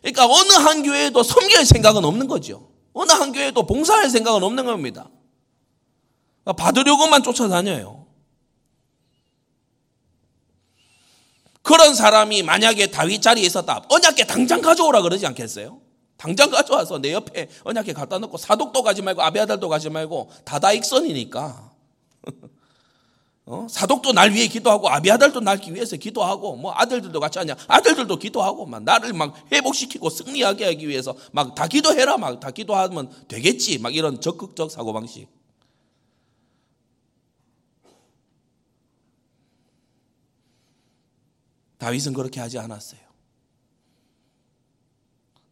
[0.02, 2.70] 그러니까 어느 한 교회에도 섬길 생각은 없는 거죠.
[2.92, 5.08] 어느 한 교회에도 봉사할 생각은 없는 겁니다.
[6.52, 8.06] 받으려고만 쫓아다녀요.
[11.62, 13.84] 그런 사람이 만약에 다윗 자리에 있었다.
[13.90, 15.80] 언약계 당장 가져오라 그러지 않겠어요?
[16.16, 21.72] 당장 가져와서 내 옆에 언약계 갖다 놓고 사독도 가지 말고 아비아달도 가지 말고 다다익선이니까.
[23.46, 23.66] 어?
[23.70, 28.82] 사독도 날 위해 기도하고 아비아달도 날 위해서 기도하고 뭐 아들들도 같이 하냐 아들들도 기도하고 막
[28.82, 34.20] 나를 막 회복시키고 승리하게 하기 위해서 막 다 기도해라 막 다 기도하면 되겠지 막 이런
[34.20, 35.37] 적극적 사고방식
[41.78, 43.00] 다윗은 그렇게 하지 않았어요.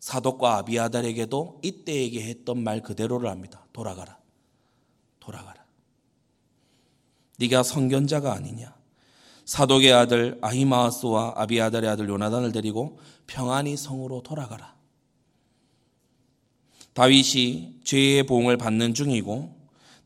[0.01, 3.67] 사독과 아비아달에게도 이때에게 했던 말 그대로를 합니다.
[3.73, 4.19] 돌아가라.
[5.19, 5.65] 돌아가라.
[7.39, 8.75] 네가 성견자가 아니냐.
[9.45, 14.77] 사독의 아들 아히마스와 아비아달의 아들 요나단을 데리고 평안히 성으로 돌아가라.
[16.95, 19.55] 다윗이 죄의 보응을 받는 중이고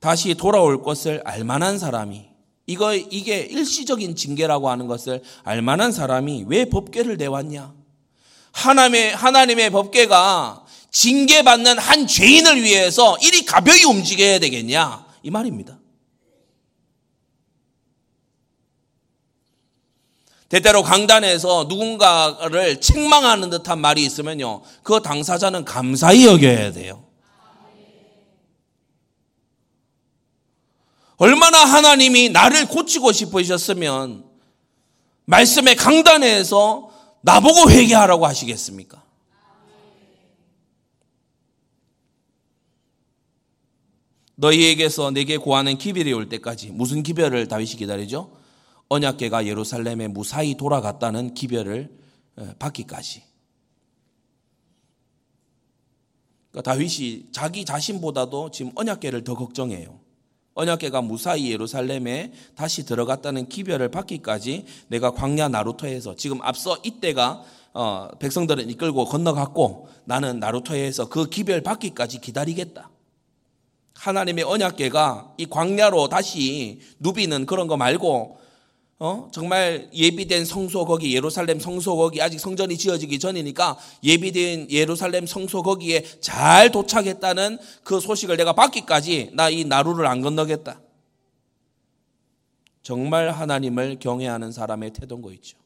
[0.01, 2.29] 다시 돌아올 것을 알만한 사람이
[2.71, 7.75] 이거 이게 일시적인 징계라고 하는 것을 알만한 사람이 왜 법궤를 내왔냐?
[8.53, 15.05] 하나님의 하나님의 법궤가 징계받는 한 죄인을 위해서 이리 가벼이 움직여야 되겠냐?
[15.25, 15.81] 이 말입니다.
[20.49, 24.63] 때때로 강단에서 누군가를 책망하는 듯한 말이 있으면요.
[24.85, 27.10] 그 당사자는 감사히 여겨야 돼요.
[31.21, 34.25] 얼마나 하나님이 나를 고치고 싶으셨으면
[35.27, 39.05] 말씀의 강단에서 나보고 회개하라고 하시겠습니까?
[44.37, 48.35] 너희에게서 내게 구하는 기별이 올 때까지 무슨 기별을 다윗이 기다리죠?
[48.89, 51.95] 언약계가 예루살렘에 무사히 돌아갔다는 기별을
[52.59, 53.23] 받기까지.
[56.51, 60.00] 그러니까 다윗이 자기 자신보다도 지금 언약계를 더 걱정해요.
[60.61, 67.43] 언약계가 무사히 예루살렘에 다시 들어갔다는 기별을 받기까지 내가 광야 나루토에서 지금 앞서 이때가
[67.73, 72.91] 어, 백성들을 이끌고 건너갔고 나는 나루토에서 그 기별 받기까지 기다리겠다.
[73.95, 78.40] 하나님의 언약계가 이 광야로 다시 누비는 그런 거 말고
[79.03, 79.31] 어?
[79.33, 86.05] 정말 예비된 성소 거기 예루살렘 성소 거기 아직 성전이 지어지기 전이니까 예비된 예루살렘 성소 거기에
[86.21, 90.81] 잘 도착했다는 그 소식을 내가 받기까지 나 이 나루를 안 건너겠다.
[92.83, 95.57] 정말 하나님을 경외하는 사람의 태도인 거 있죠.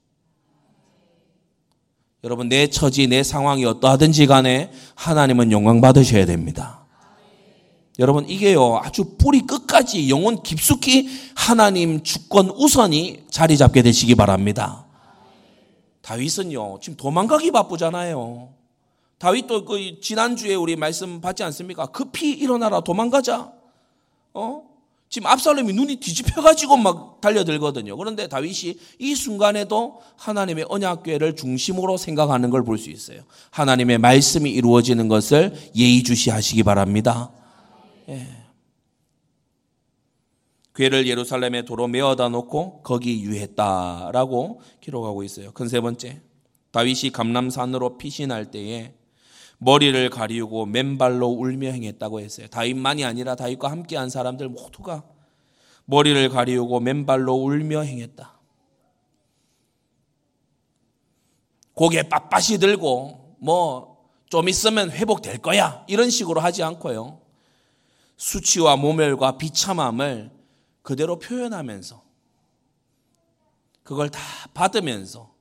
[2.23, 6.84] 여러분 내 처지 내 상황이 어떠하든지 간에 하나님은 영광 받으셔야 됩니다.
[7.99, 14.85] 여러분 이게요 아주 뿌리 끝까지 영혼 깊숙이 하나님 주권 우선이 자리 잡게 되시기 바랍니다.
[16.03, 18.49] 다윗은요 지금 도망가기 바쁘잖아요.
[19.19, 21.87] 다윗도 그 지난주에 우리 말씀 받지 않습니까?
[21.87, 23.53] 급히 일어나라 도망가자.
[24.35, 24.63] 어?
[25.09, 27.97] 지금 압살롬이 눈이 뒤집혀가지고 막 달려들거든요.
[27.97, 33.21] 그런데 다윗이 이 순간에도 하나님의 언약궤를 중심으로 생각하는 걸 볼 수 있어요.
[33.51, 37.31] 하나님의 말씀이 이루어지는 것을 예의주시하시기 바랍니다.
[38.09, 38.27] 예.
[40.75, 45.53] 괴를 예루살렘에 도로 메어다 놓고 거기 유했다라고 기록하고 있어요.
[45.53, 46.21] 큰 세 번째.
[46.73, 48.95] 다윗이 감람산으로 피신할 때에
[49.59, 52.49] 머리를 가리우고 맨발로 울며 행했다고 했어요.
[52.49, 55.05] 다윗만이 아니라 다윗과 함께한 사람들 모두가
[55.85, 58.39] 머리를 가리우고 맨발로 울며 행했다.
[61.75, 63.95] 고개 빳빳이 들고 뭐
[64.35, 67.21] 좀 있으면 회복될 거야 이런 식으로 하지 않고요.
[68.17, 70.31] 수치와 모멸과 비참함을
[70.83, 72.03] 그대로 표현하면서
[73.83, 74.21] 그걸 다
[74.55, 75.35] 받으면서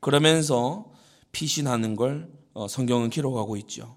[0.00, 0.90] 그러면서
[1.32, 3.96] 피신하는 걸 어, 성경은 기록하고 있죠.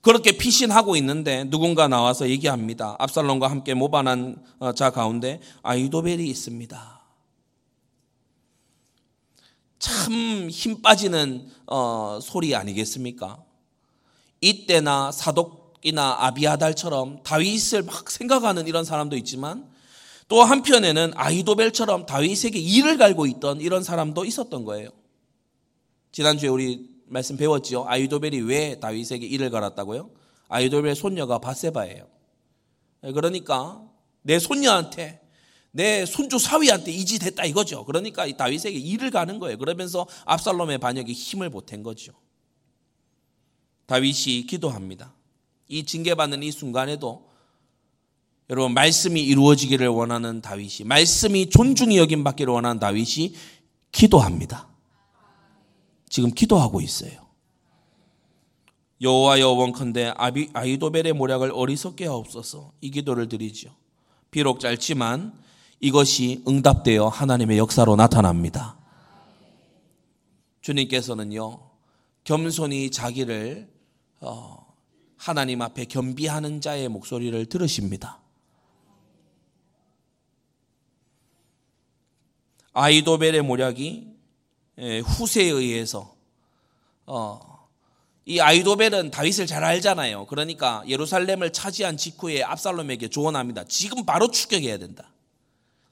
[0.00, 2.96] 그렇게 피신하고 있는데 누군가 나와서 얘기합니다.
[2.98, 6.98] 압살롬과 함께 모반한 어, 자 가운데 아이도벨이 있습니다.
[9.78, 13.44] 참 힘 빠지는 어, 소리 아니겠습니까?
[14.40, 19.68] 이때나 사독이나 아비아달처럼 다윗을 막 생각하는 이런 사람도 있지만
[20.28, 24.90] 또 한편에는 아이도벨처럼 다윗에게 이를 갈고 있던 이런 사람도 있었던 거예요.
[26.12, 27.84] 지난주에 우리 말씀 배웠지요.
[27.86, 30.10] 아이도벨이 왜 다윗에게 이를 갈았다고요?
[30.48, 32.06] 아이도벨의 손녀가 바세바예요.
[33.14, 33.82] 그러니까
[34.22, 35.20] 내 손녀한테
[35.70, 37.84] 내 손주 사위한테 이지됐다 이거죠.
[37.84, 39.56] 그러니까 다윗에게 일을 가는 거예요.
[39.58, 42.12] 그러면서 압살롬의 반역에 힘을 보탠 거죠.
[43.88, 45.14] 다윗이 기도합니다.
[45.66, 47.26] 이 징계받는 이 순간에도
[48.50, 53.34] 여러분 말씀이 이루어지기를 원하는 다윗이 말씀이 존중이 여김 받기를 원하는 다윗이
[53.90, 54.68] 기도합니다.
[56.08, 57.26] 지금 기도하고 있어요.
[59.00, 60.12] 여호와 여 원컨대
[60.52, 63.74] 아이도벨의 모략을 어리석게 하옵소서 이 기도를 드리죠.
[64.30, 65.32] 비록 짧지만
[65.80, 68.76] 이것이 응답되어 하나님의 역사로 나타납니다.
[70.60, 71.60] 주님께서는요
[72.24, 73.77] 겸손히 자기를 어,
[75.16, 78.20] 하나님 앞에 겸비하는 자의 목소리를 들으십니다.
[82.72, 84.06] 아이도벨의 모략이
[85.04, 86.14] 후세에 의해서
[87.06, 87.68] 어,
[88.24, 90.26] 이 아이도벨은 다윗을 잘 알잖아요.
[90.26, 93.64] 그러니까 예루살렘을 차지한 직후에 압살롬에게 조언합니다.
[93.64, 95.10] 지금 바로 추격해야 된다.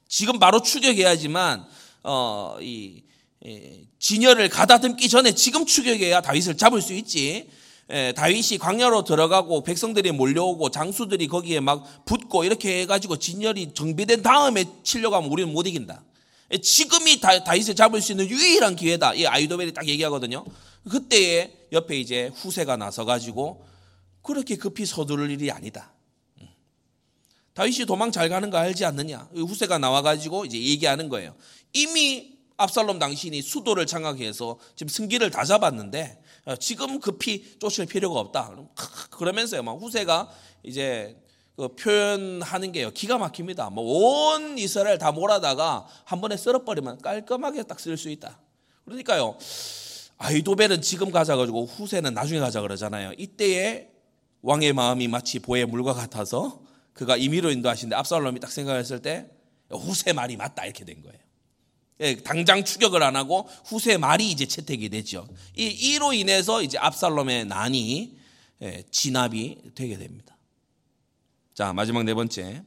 [0.07, 1.67] 지금 바로 추격해야지만
[2.03, 3.03] 어, 이,
[3.43, 7.49] 이 진열을 가다듬기 전에 지금 추격해야 다윗을 잡을 수 있지.
[7.89, 14.65] 에, 다윗이 광야로 들어가고 백성들이 몰려오고 장수들이 거기에 막 붙고 이렇게 해가지고 진열이 정비된 다음에
[14.83, 16.03] 치려고 하면 우리는 못 이긴다.
[16.61, 19.13] 지금이 다윗을 잡을 수 있는 유일한 기회다.
[19.13, 20.45] 이 아이도벨이 딱 얘기하거든요.
[20.89, 23.65] 그때에 옆에 이제 후세가 나서 가지고
[24.21, 25.93] 그렇게 급히 서두를 일이 아니다.
[26.41, 26.47] 음.
[27.53, 29.29] 다윗이 도망 잘 가는 거 알지 않느냐?
[29.33, 31.35] 후세가 나와 가지고 이제 얘기하는 거예요.
[31.73, 38.55] 이미 압살롬 당신이 수도를 장악해서 지금 승기를 다 잡았는데 어, 지금 급히 쫓을 필요가 없다.
[39.11, 40.29] 그러면서요, 막 후세가
[40.63, 41.17] 이제
[41.55, 42.91] 그 표현하는 게요.
[42.91, 43.69] 기가 막힙니다.
[43.71, 48.39] 뭐 온 이스라엘 다 몰아다가 한 번에 썰어버리면 깔끔하게 딱 쓸 수 있다.
[48.85, 49.37] 그러니까요.
[50.19, 53.11] 아이도벨은 지금 가자 가지고 후세는 나중에 가자 그러잖아요.
[53.17, 53.89] 이때에
[54.41, 56.61] 왕의 마음이 마치 보의 물과 같아서
[56.93, 59.29] 그가 임의로 인도하신데 압살롬이 딱 생각했을 때
[59.69, 61.19] 후세 말이 맞다 이렇게 된 거예요.
[61.99, 65.27] 예, 당장 추격을 안 하고 후세 말이 이제 채택이 되죠.
[65.55, 68.17] 이 이로 인해서 이제 압살롬의 난이
[68.61, 70.37] 예, 진압이 되게 됩니다.
[71.53, 72.63] 자, 마지막 네 번째.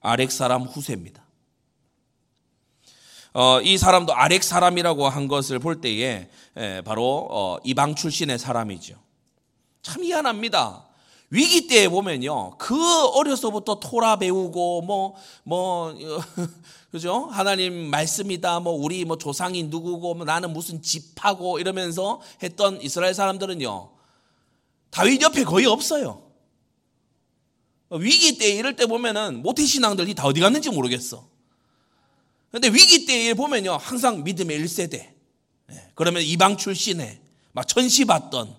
[0.00, 1.24] 아렉 사람 후세입니다.
[3.32, 8.94] 어, 이 사람도 아렉 사람이라고 한 것을 볼 때에 에, 바로 어, 이방 출신의 사람이죠.
[9.82, 10.85] 참 희한합니다.
[11.30, 15.94] 위기 때에 보면요, 그 어려서부터 토라 배우고 뭐뭐 뭐,
[16.92, 17.26] 그죠?
[17.26, 18.60] 하나님 말씀이다.
[18.60, 23.90] 뭐 우리 뭐 조상이 누구고 뭐 나는 무슨 집하고 이러면서 했던 이스라엘 사람들은요,
[24.90, 26.22] 다윗 옆에 거의 없어요.
[27.90, 31.26] 위기 때 이럴 때 보면은 모태 신앙들이 다 어디 갔는지 모르겠어.
[32.50, 33.76] 근데 위기 때에 보면요.
[33.76, 34.94] 항상 믿음의 1세대.
[34.94, 37.20] 예, 그러면 이방 출신에
[37.52, 38.56] 막 천시 받던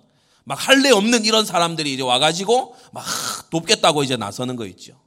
[0.48, 3.04] 막 할례 없는 이런 사람들이 이제 와가지고 막
[3.50, 4.98] 돕겠다고 이제 나서는 거 있죠.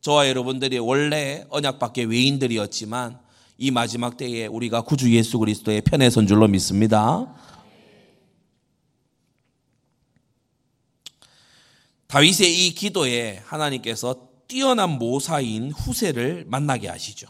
[0.00, 3.20] 저와 여러분들이 원래 언약밖에 외인들이었지만
[3.58, 7.26] 이 마지막 때에 우리가 구주 예수 그리스도의 편에 선 줄로 믿습니다.
[12.06, 17.28] 다윗의 이 기도에 하나님께서 뛰어난 모사인 후세를 만나게 하시죠.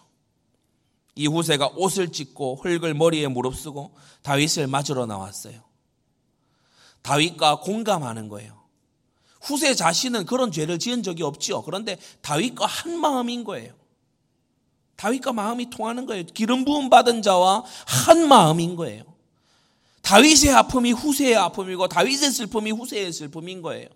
[1.17, 5.68] 이 후세가 옷을 찢고 흙을 머리에 무릅쓰고 다윗을 맞으러 나왔어요.
[7.09, 8.63] 다윗과 공감하는 거예요.
[9.41, 11.63] 후세 자신은 그런 죄를 지은 적이 없지요.
[11.63, 13.73] 그런데 다윗과 한 마음인 거예요.
[14.97, 16.25] 다윗과 마음이 통하는 거예요.
[16.35, 19.05] 기름 부음 받은 자와 한 마음인 거예요.
[20.03, 23.89] 다윗의 아픔이 후세의 아픔이고 다윗의 슬픔이 후세의 슬픔인 거예요.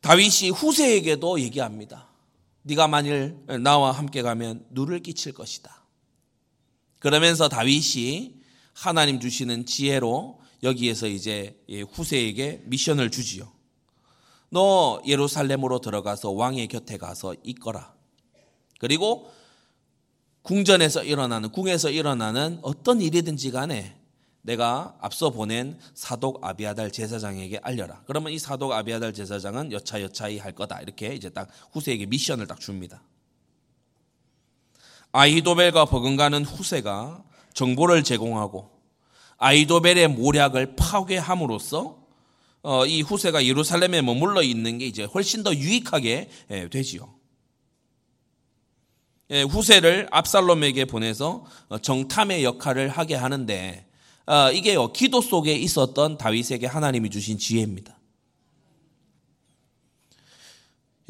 [0.00, 2.08] 다윗이 후세에게도 얘기합니다.
[2.62, 5.84] 네가 만일 나와 함께 가면 누를 끼칠 것이다.
[6.98, 8.38] 그러면서 다윗이
[8.78, 11.60] 하나님 주시는 지혜로 여기에서 이제
[11.90, 13.50] 후세에게 미션을 주지요.
[14.50, 17.92] 너 예루살렘으로 들어가서 왕의 곁에 가서 있거라.
[18.78, 19.32] 그리고
[20.42, 23.96] 궁전에서 일어나는 궁에서 일어나는 어떤 일이든지 간에
[24.42, 28.04] 내가 앞서 보낸 사독 아비아달 제사장에게 알려라.
[28.06, 30.80] 그러면 이 사독 아비아달 제사장은 여차여차히 할 거다.
[30.82, 33.02] 이렇게 이제 딱 후세에게 미션을 딱 줍니다.
[35.10, 37.24] 아이도벨과 버금가는 후세가
[37.58, 38.70] 정보를 제공하고
[39.38, 41.98] 아이도벨의 모략을 파괴함으로써
[42.62, 47.12] 어, 이 후세가 예루살렘에 머물러 있는 게 이제 훨씬 더 유익하게 예, 되지요.
[49.30, 53.86] 예, 후세를 압살롬에게 보내서 어, 정탐의 역할을 하게 하는데
[54.26, 57.97] 어, 이게요 기도 속에 있었던 다윗에게 하나님이 주신 지혜입니다.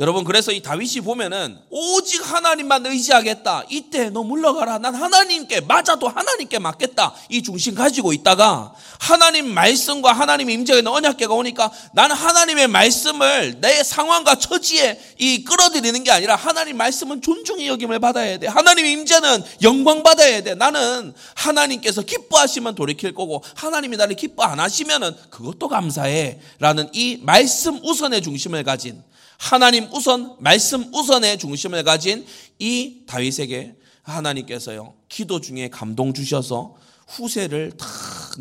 [0.01, 3.65] 여러분 그래서 이 다윗이 보면은 오직 하나님만 의지하겠다.
[3.69, 4.79] 이때 너 물러가라.
[4.79, 7.15] 난 하나님께 맞아도 하나님께 맞겠다.
[7.29, 14.37] 이 중심 가지고 있다가 하나님 말씀과 하나님 임재가 언약계가 오니까 나는 하나님의 말씀을 내 상황과
[14.37, 18.47] 처지에 이 끌어들이는 게 아니라 하나님 말씀은 존중의 여김을 받아야 돼.
[18.47, 20.55] 하나님 임재는 영광 받아야 돼.
[20.55, 26.39] 나는 하나님께서 기뻐하시면 돌이킬 거고 하나님이 나를 기뻐 안 하시면은 그것도 감사해.
[26.61, 29.03] 라는 이 말씀 우선의 중심을 가진
[29.39, 32.27] 하나님 우선, 말씀 우선의 중심을 가진
[32.59, 36.75] 이 다윗에게 하나님께서요, 기도 중에 감동 주셔서
[37.07, 37.89] 후세를 탁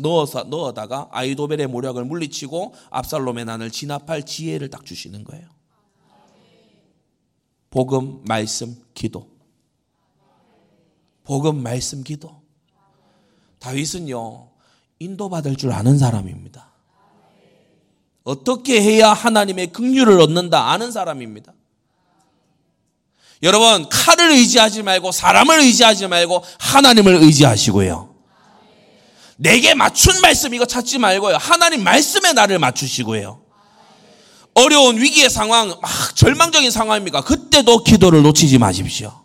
[0.00, 5.48] 넣어서, 넣어다가 아이도벨의 모략을 물리치고 압살롬의 난을 진압할 지혜를 딱 주시는 거예요.
[7.70, 9.30] 복음, 말씀, 기도.
[11.22, 12.42] 복음, 말씀, 기도.
[13.60, 14.50] 다윗은요,
[14.98, 16.67] 인도받을 줄 아는 사람입니다.
[18.28, 21.54] 어떻게 해야 하나님의 긍휼을 얻는다 아는 사람입니다.
[23.42, 28.14] 여러분 칼을 의지하지 말고 사람을 의지하지 말고 하나님을 의지하시고요.
[29.36, 31.38] 내게 맞춘 말씀 이거 찾지 말고요.
[31.38, 33.40] 하나님 말씀에 나를 맞추시고요.
[34.52, 37.22] 어려운 위기의 상황, 막 절망적인 상황입니까?
[37.22, 39.24] 그때도 기도를 놓치지 마십시오.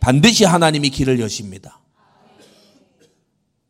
[0.00, 1.80] 반드시 하나님이 길을 여십니다.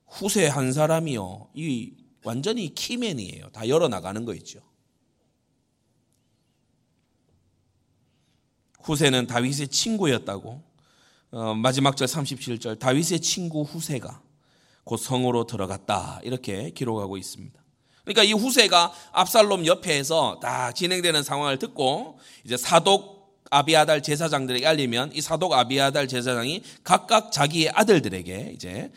[0.09, 1.49] 후세 한 사람이요.
[1.55, 1.98] 이
[2.29, 3.49] 완전히 키맨이에요.
[3.53, 4.61] 다 열어나가는 거 있죠.
[8.83, 10.63] 후세는 다윗의 친구였다고
[11.31, 14.21] 어, 마지막 절 37절 다윗의 친구 후세가
[14.85, 17.59] 곧 성으로 들어갔다 이렇게 기록하고 있습니다.
[18.05, 23.18] 그러니까 이 후세가 압살롬 옆에서 다 진행되는 상황을 듣고 이제 사독
[23.51, 28.91] 아비아달 제사장들에게 알리면 이 사독 아비아달 제사장이 각각 자기의 아들들에게 이제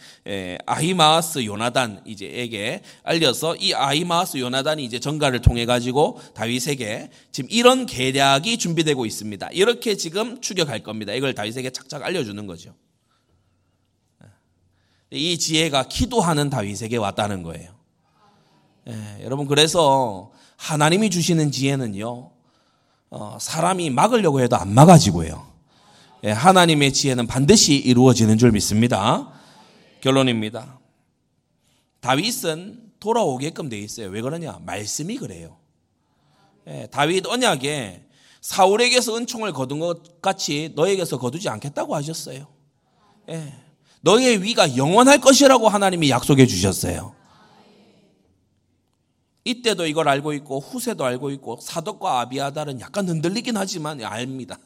[0.66, 8.58] 아히마스 요나단 이제에게 알려서 이 아히마스 요나단이 이제 전가를 통해 가지고 다윗에게 지금 이런 계략이
[8.58, 9.50] 준비되고 있습니다.
[9.52, 11.14] 이렇게 지금 추격할 겁니다.
[11.14, 12.76] 이걸 다윗에게 착착 알려주는 거죠.
[15.12, 17.76] 이 지혜가 기도하는 다윗에게 왔다는 거예요.
[18.88, 22.32] 예, 여러분 그래서 하나님이 주시는 지혜는요.
[23.12, 25.46] 어, 사람이 막으려고 해도 안 막아지고요.
[26.24, 29.32] 예, 하나님의 지혜는 반드시 이루어지는 줄 믿습니다.
[30.00, 30.80] 결론입니다.
[32.00, 34.08] 다윗은 돌아오게끔 돼 있어요.
[34.10, 34.60] 왜 그러냐?
[34.66, 35.58] 말씀이 그래요.
[36.68, 38.06] 예, 다윗 언약에
[38.40, 42.48] 사울에게서 은총을 거둔 것 같이 너에게서 거두지 않겠다고 하셨어요.
[43.30, 43.54] 예,
[44.00, 47.14] 너의 위가 영원할 것이라고 하나님이 약속해 주셨어요.
[49.44, 54.60] 이때도 이걸 알고 있고 후세도 알고 있고 사독과 아비아달은 약간 흔들리긴 하지만 압니다.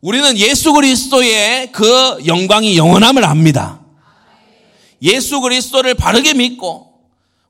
[0.00, 3.80] 우리는 예수 그리스도의 그 영광이 영원함을 압니다.
[5.02, 6.89] 예수 그리스도를 바르게 믿고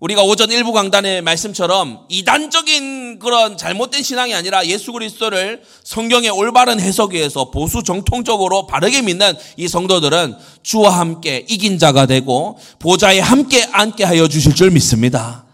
[0.00, 7.50] 우리가 오전 일부 강단의 말씀처럼 이단적인 그런 잘못된 신앙이 아니라 예수 그리스도를 성경의 올바른 해석에서
[7.50, 14.26] 보수 정통적으로 바르게 믿는 이 성도들은 주와 함께 이긴 자가 되고 보좌에 함께 앉게 하여
[14.26, 15.44] 주실 줄 믿습니다.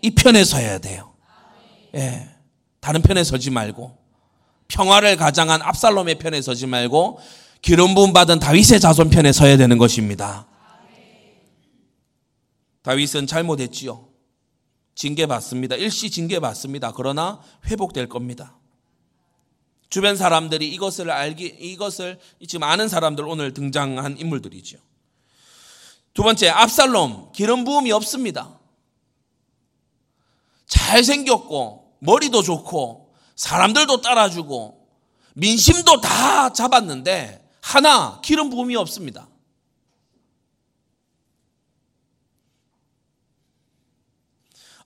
[0.00, 1.12] 이 편에 서야 돼요.
[1.94, 2.26] 예.
[2.80, 3.98] 다른 편에 서지 말고
[4.68, 7.18] 평화를 가장한 압살롬의 편에 서지 말고
[7.60, 10.47] 기름 부음 받은 다윗의 자손 편에 서야 되는 것입니다.
[12.88, 14.08] 다윗은 잘못했지요.
[14.94, 15.76] 징계 받습니다.
[15.76, 16.92] 일시 징계 받습니다.
[16.92, 18.56] 그러나 회복될 겁니다.
[19.90, 24.78] 주변 사람들이 이것을 알기, 이것을 지금 아는 사람들 오늘 등장한 인물들이죠.
[26.14, 28.58] 두 번째, 압살롬, 기름 부음이 없습니다.
[30.64, 34.88] 잘생겼고, 머리도 좋고, 사람들도 따라주고,
[35.34, 39.27] 민심도 다 잡았는데, 하나, 기름 부음이 없습니다.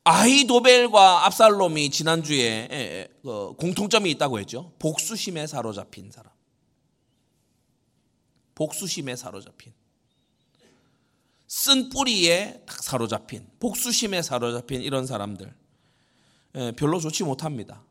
[0.05, 4.73] 아이도벨과 압살롬이 지난주에 그 공통점이 있다고 했죠.
[4.79, 6.33] 복수심에 사로잡힌 사람.
[8.55, 9.73] 복수심에 사로잡힌.
[11.47, 13.47] 쓴 뿌리에 딱 사로잡힌.
[13.61, 15.55] 복수심에 사로잡힌 이런 사람들.
[16.77, 17.85] 별로 좋지 못합니다.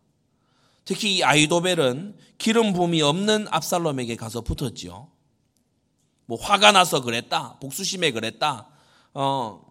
[0.84, 5.10] 특히 이 아이도벨은 기름 부음이 없는 압살롬에게 가서 붙었지요.
[6.26, 7.60] 뭐 화가 나서 그랬다.
[7.60, 8.68] 복수심에 그랬다.
[9.14, 9.71] 어,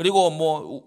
[0.00, 0.82] 그리고 뭐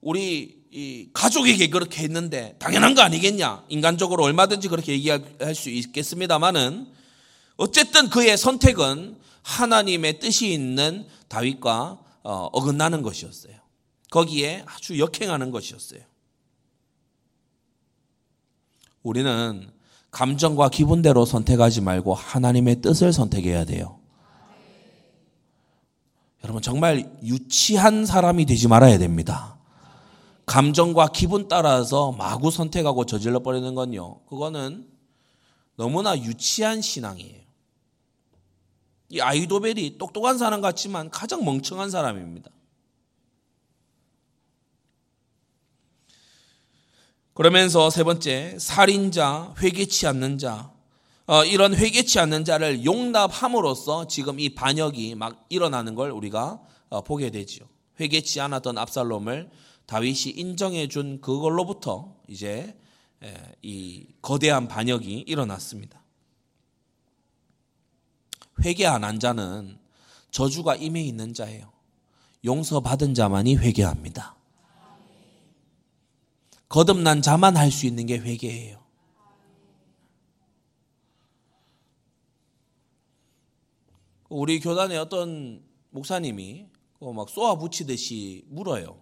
[0.00, 3.64] 우리 가족에게 그렇게 했는데 당연한 거 아니겠냐?
[3.68, 6.88] 인간적으로 얼마든지 그렇게 얘기할 수 있겠습니다만은
[7.58, 13.54] 어쨌든 그의 선택은 하나님의 뜻이 있는 다윗과 어, 어긋나는 것이었어요.
[14.10, 16.00] 거기에 아주 역행하는 것이었어요.
[19.04, 19.70] 우리는
[20.10, 24.00] 감정과 기분대로 선택하지 말고 하나님의 뜻을 선택해야 돼요.
[26.44, 29.56] 여러분 정말 유치한 사람이 되지 말아야 됩니다.
[30.44, 34.20] 감정과 기분 따라서 마구 선택하고 저질러 버리는 건요.
[34.26, 34.86] 그거는
[35.76, 37.42] 너무나 유치한 신앙이에요.
[39.08, 42.50] 이 아이도벨이 똑똑한 사람 같지만 가장 멍청한 사람입니다.
[47.32, 50.73] 그러면서 세 번째, 살인자, 회개치 않는 자, 어,
[51.46, 56.60] 이런 회개치 않는 자를 용납함으로써 지금 이 반역이 막 일어나는 걸 우리가
[56.90, 57.66] 어, 보게 되지요.
[57.98, 59.50] 회개치 않았던 압살롬을
[59.86, 62.76] 다윗이 인정해 준 그걸로부터 이제
[63.22, 66.02] 에, 이 거대한 반역이 일어났습니다.
[68.64, 69.78] 회개 안 한 자는
[70.30, 71.72] 저주가 임해 있는 자예요.
[72.44, 74.36] 용서받은 자만이 회개합니다.
[76.68, 78.83] 거듭난 자만 할 수 있는 게 회개예요.
[84.36, 86.66] 우리 교단에 어떤 목사님이
[86.98, 89.00] 막 쏘아 붙이듯이 물어요.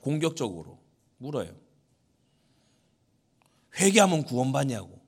[0.00, 0.78] 공격적으로
[1.16, 1.56] 물어요.
[3.80, 5.00] 회개하면 구원받냐고.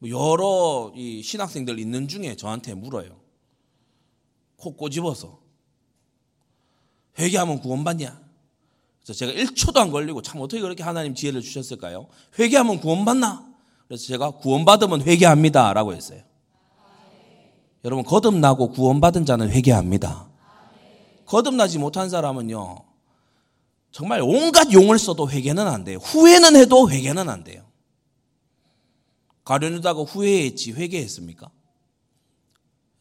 [0.00, 3.18] 뭐 여러 이 신학생들 있는 중에 저한테 물어요.
[4.56, 5.40] 코 꼬집어서.
[7.18, 8.22] 회개하면 구원받냐?
[9.02, 12.06] 그래서 제가 1초도 안 걸리고 참 어떻게 그렇게 하나님 지혜를 주셨을까요?
[12.38, 13.50] 회개하면 구원받나?
[13.88, 15.72] 그래서 제가 구원받으면 회개합니다.
[15.72, 16.22] 라고 했어요.
[17.84, 20.28] 여러분, 거듭나고 구원받은 자는 회개합니다.
[21.26, 22.78] 거듭나지 못한 사람은요,
[23.90, 25.98] 정말 온갖 용을 써도 회개는 안 돼요.
[25.98, 27.62] 후회는 해도 회개는 안 돼요.
[29.44, 31.50] 가련유다가 후회했지 회개했습니까?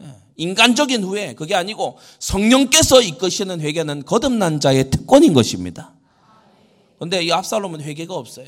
[0.02, 5.94] 예, 인간적인 후회 그게 아니고 성령께서 이끄시는 회개는 거듭난 자의 특권인 것입니다.
[6.98, 8.48] 그런데 이 압살롬은 회개가 없어요.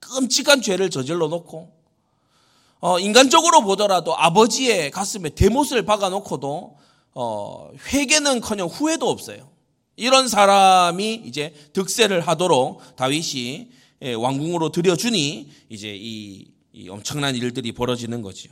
[0.00, 1.79] 끔찍한 죄를 저질러 놓고
[2.80, 6.76] 어, 인간적으로 보더라도 아버지의 가슴에 대못을 박아 놓고도
[7.12, 9.50] 어, 회개는커녕 후회도 없어요.
[9.96, 13.70] 이런 사람이 이제 득세를 하도록 다윗이
[14.02, 18.50] 예, 왕궁으로 들여주니 이제 이, 이 엄청난 일들이 벌어지는 거지요.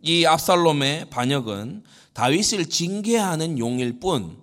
[0.00, 1.84] 이 압살롬의 반역은
[2.14, 4.38] 다윗을 징계하는 용일 뿐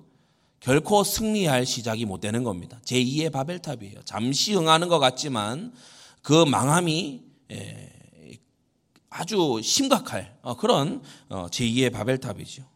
[0.60, 2.80] 결코 승리할 시작이 못 되는 겁니다.
[2.86, 4.02] 제2의 바벨탑이에요.
[4.06, 5.74] 잠시 응하는 것 같지만
[6.22, 7.90] 그 망함이 예,
[9.16, 12.68] 아주 심각할 어, 그런 어, 제2의 바벨탑이죠.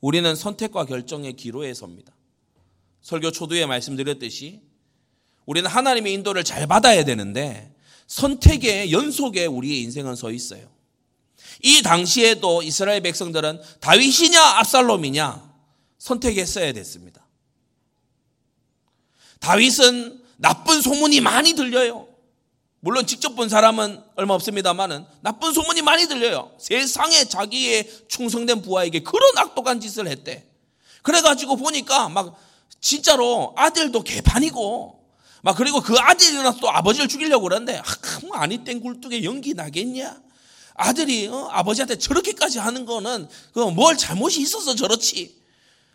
[0.00, 2.14] 우리는 선택과 결정의 기로에 섭니다.
[3.02, 4.60] 설교 초두에 말씀드렸듯이
[5.44, 7.74] 우리는 하나님의 인도를 잘 받아야 되는데
[8.06, 10.70] 선택의 연속에 우리의 인생은 서 있어요.
[11.62, 15.52] 이 당시에도 이스라엘 백성들은 다윗이냐 압살롬이냐
[15.98, 17.26] 선택했어야 됐습니다.
[19.40, 22.09] 다윗은 나쁜 소문이 많이 들려요.
[22.80, 26.52] 물론 직접 본 사람은 얼마 없습니다만은 나쁜 소문이 많이 들려요.
[26.58, 30.46] 세상에 자기의 충성된 부하에게 그런 악독한 짓을 했대.
[31.02, 32.36] 그래가지고 보니까 막
[32.80, 34.98] 진짜로 아들도 개판이고
[35.42, 37.84] 막 그리고 그 아들이 일어나서 아버지를 죽이려고 그러는데 아,
[38.22, 40.18] 뭐 아니 땡 굴뚝에 연기 나겠냐?
[40.74, 41.48] 아들이 어?
[41.50, 45.39] 아버지한테 저렇게까지 하는 거는 그 뭘 잘못이 있어서 저렇지.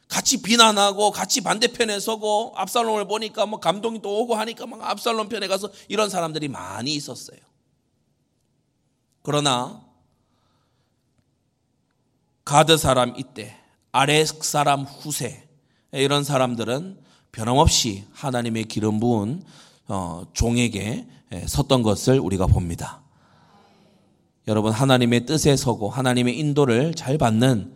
[0.07, 5.47] 같이 비난하고 같이 반대편에 서고 압살롬을 보니까 뭐 감동이 또 오고 하니까 막 압살롬 편에
[5.47, 7.39] 가서 이런 사람들이 많이 있었어요.
[9.23, 9.83] 그러나
[12.45, 13.57] 가드 사람 이때
[13.91, 15.47] 아렉 사람 후세
[15.91, 16.99] 이런 사람들은
[17.31, 19.43] 변함없이 하나님의 기름 부은
[19.87, 21.07] 어, 종에게
[21.47, 23.01] 섰던 것을 우리가 봅니다.
[24.47, 27.75] 여러분 하나님의 뜻에 서고 하나님의 인도를 잘 받는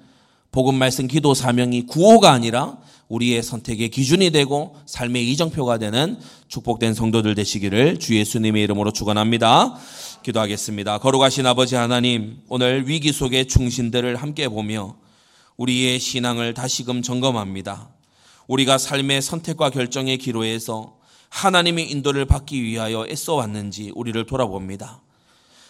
[0.51, 2.77] 복음 말씀 기도 사명이 구호가 아니라
[3.07, 9.75] 우리의 선택의 기준이 되고 삶의 이정표가 되는 축복된 성도들 되시기를 주 예수님의 이름으로 축원합니다.
[10.23, 10.99] 기도하겠습니다.
[10.99, 14.95] 거룩하신 아버지 하나님, 오늘 위기 속의 충신들을 함께 보며
[15.57, 17.89] 우리의 신앙을 다시금 점검합니다.
[18.47, 20.97] 우리가 삶의 선택과 결정의 기로에서
[21.29, 25.01] 하나님의 인도를 받기 위하여 애써 왔는지 우리를 돌아봅니다.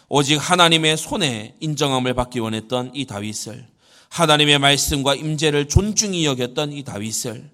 [0.07, 3.67] 오직 하나님의 손에 인정함을 받기 원했던 이 다윗을
[4.09, 7.49] 하나님의 말씀과 임재를 존중히 여겼던 이 다윗을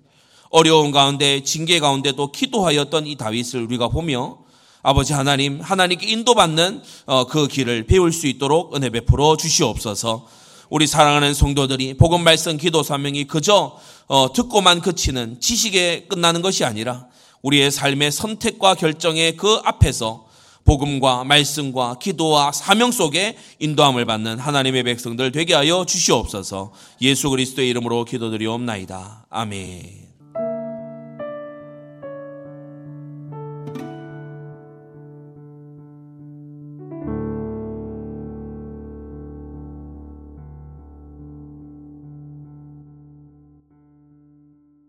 [0.49, 4.39] 어려운 가운데 징계 가운데도 기도하였던 이 다윗을 우리가 보며
[4.81, 10.27] 아버지 하나님 하나님께 인도받는 어, 그 길을 배울 수 있도록 은혜 베풀어 주시옵소서.
[10.69, 13.77] 우리 사랑하는 성도들이 복음 말씀 기도 사명이 그저
[14.07, 17.07] 어, 듣고만 그치는 지식에 끝나는 것이 아니라
[17.41, 20.24] 우리의 삶의 선택과 결정의 그 앞에서
[20.65, 26.73] 복음과 말씀과 기도와 사명 속에 인도함을 받는 하나님의 백성들 되게 하여 주시옵소서.
[27.01, 29.27] 예수 그리스도의 이름으로 기도드리옵나이다.
[29.29, 30.04] 아멘.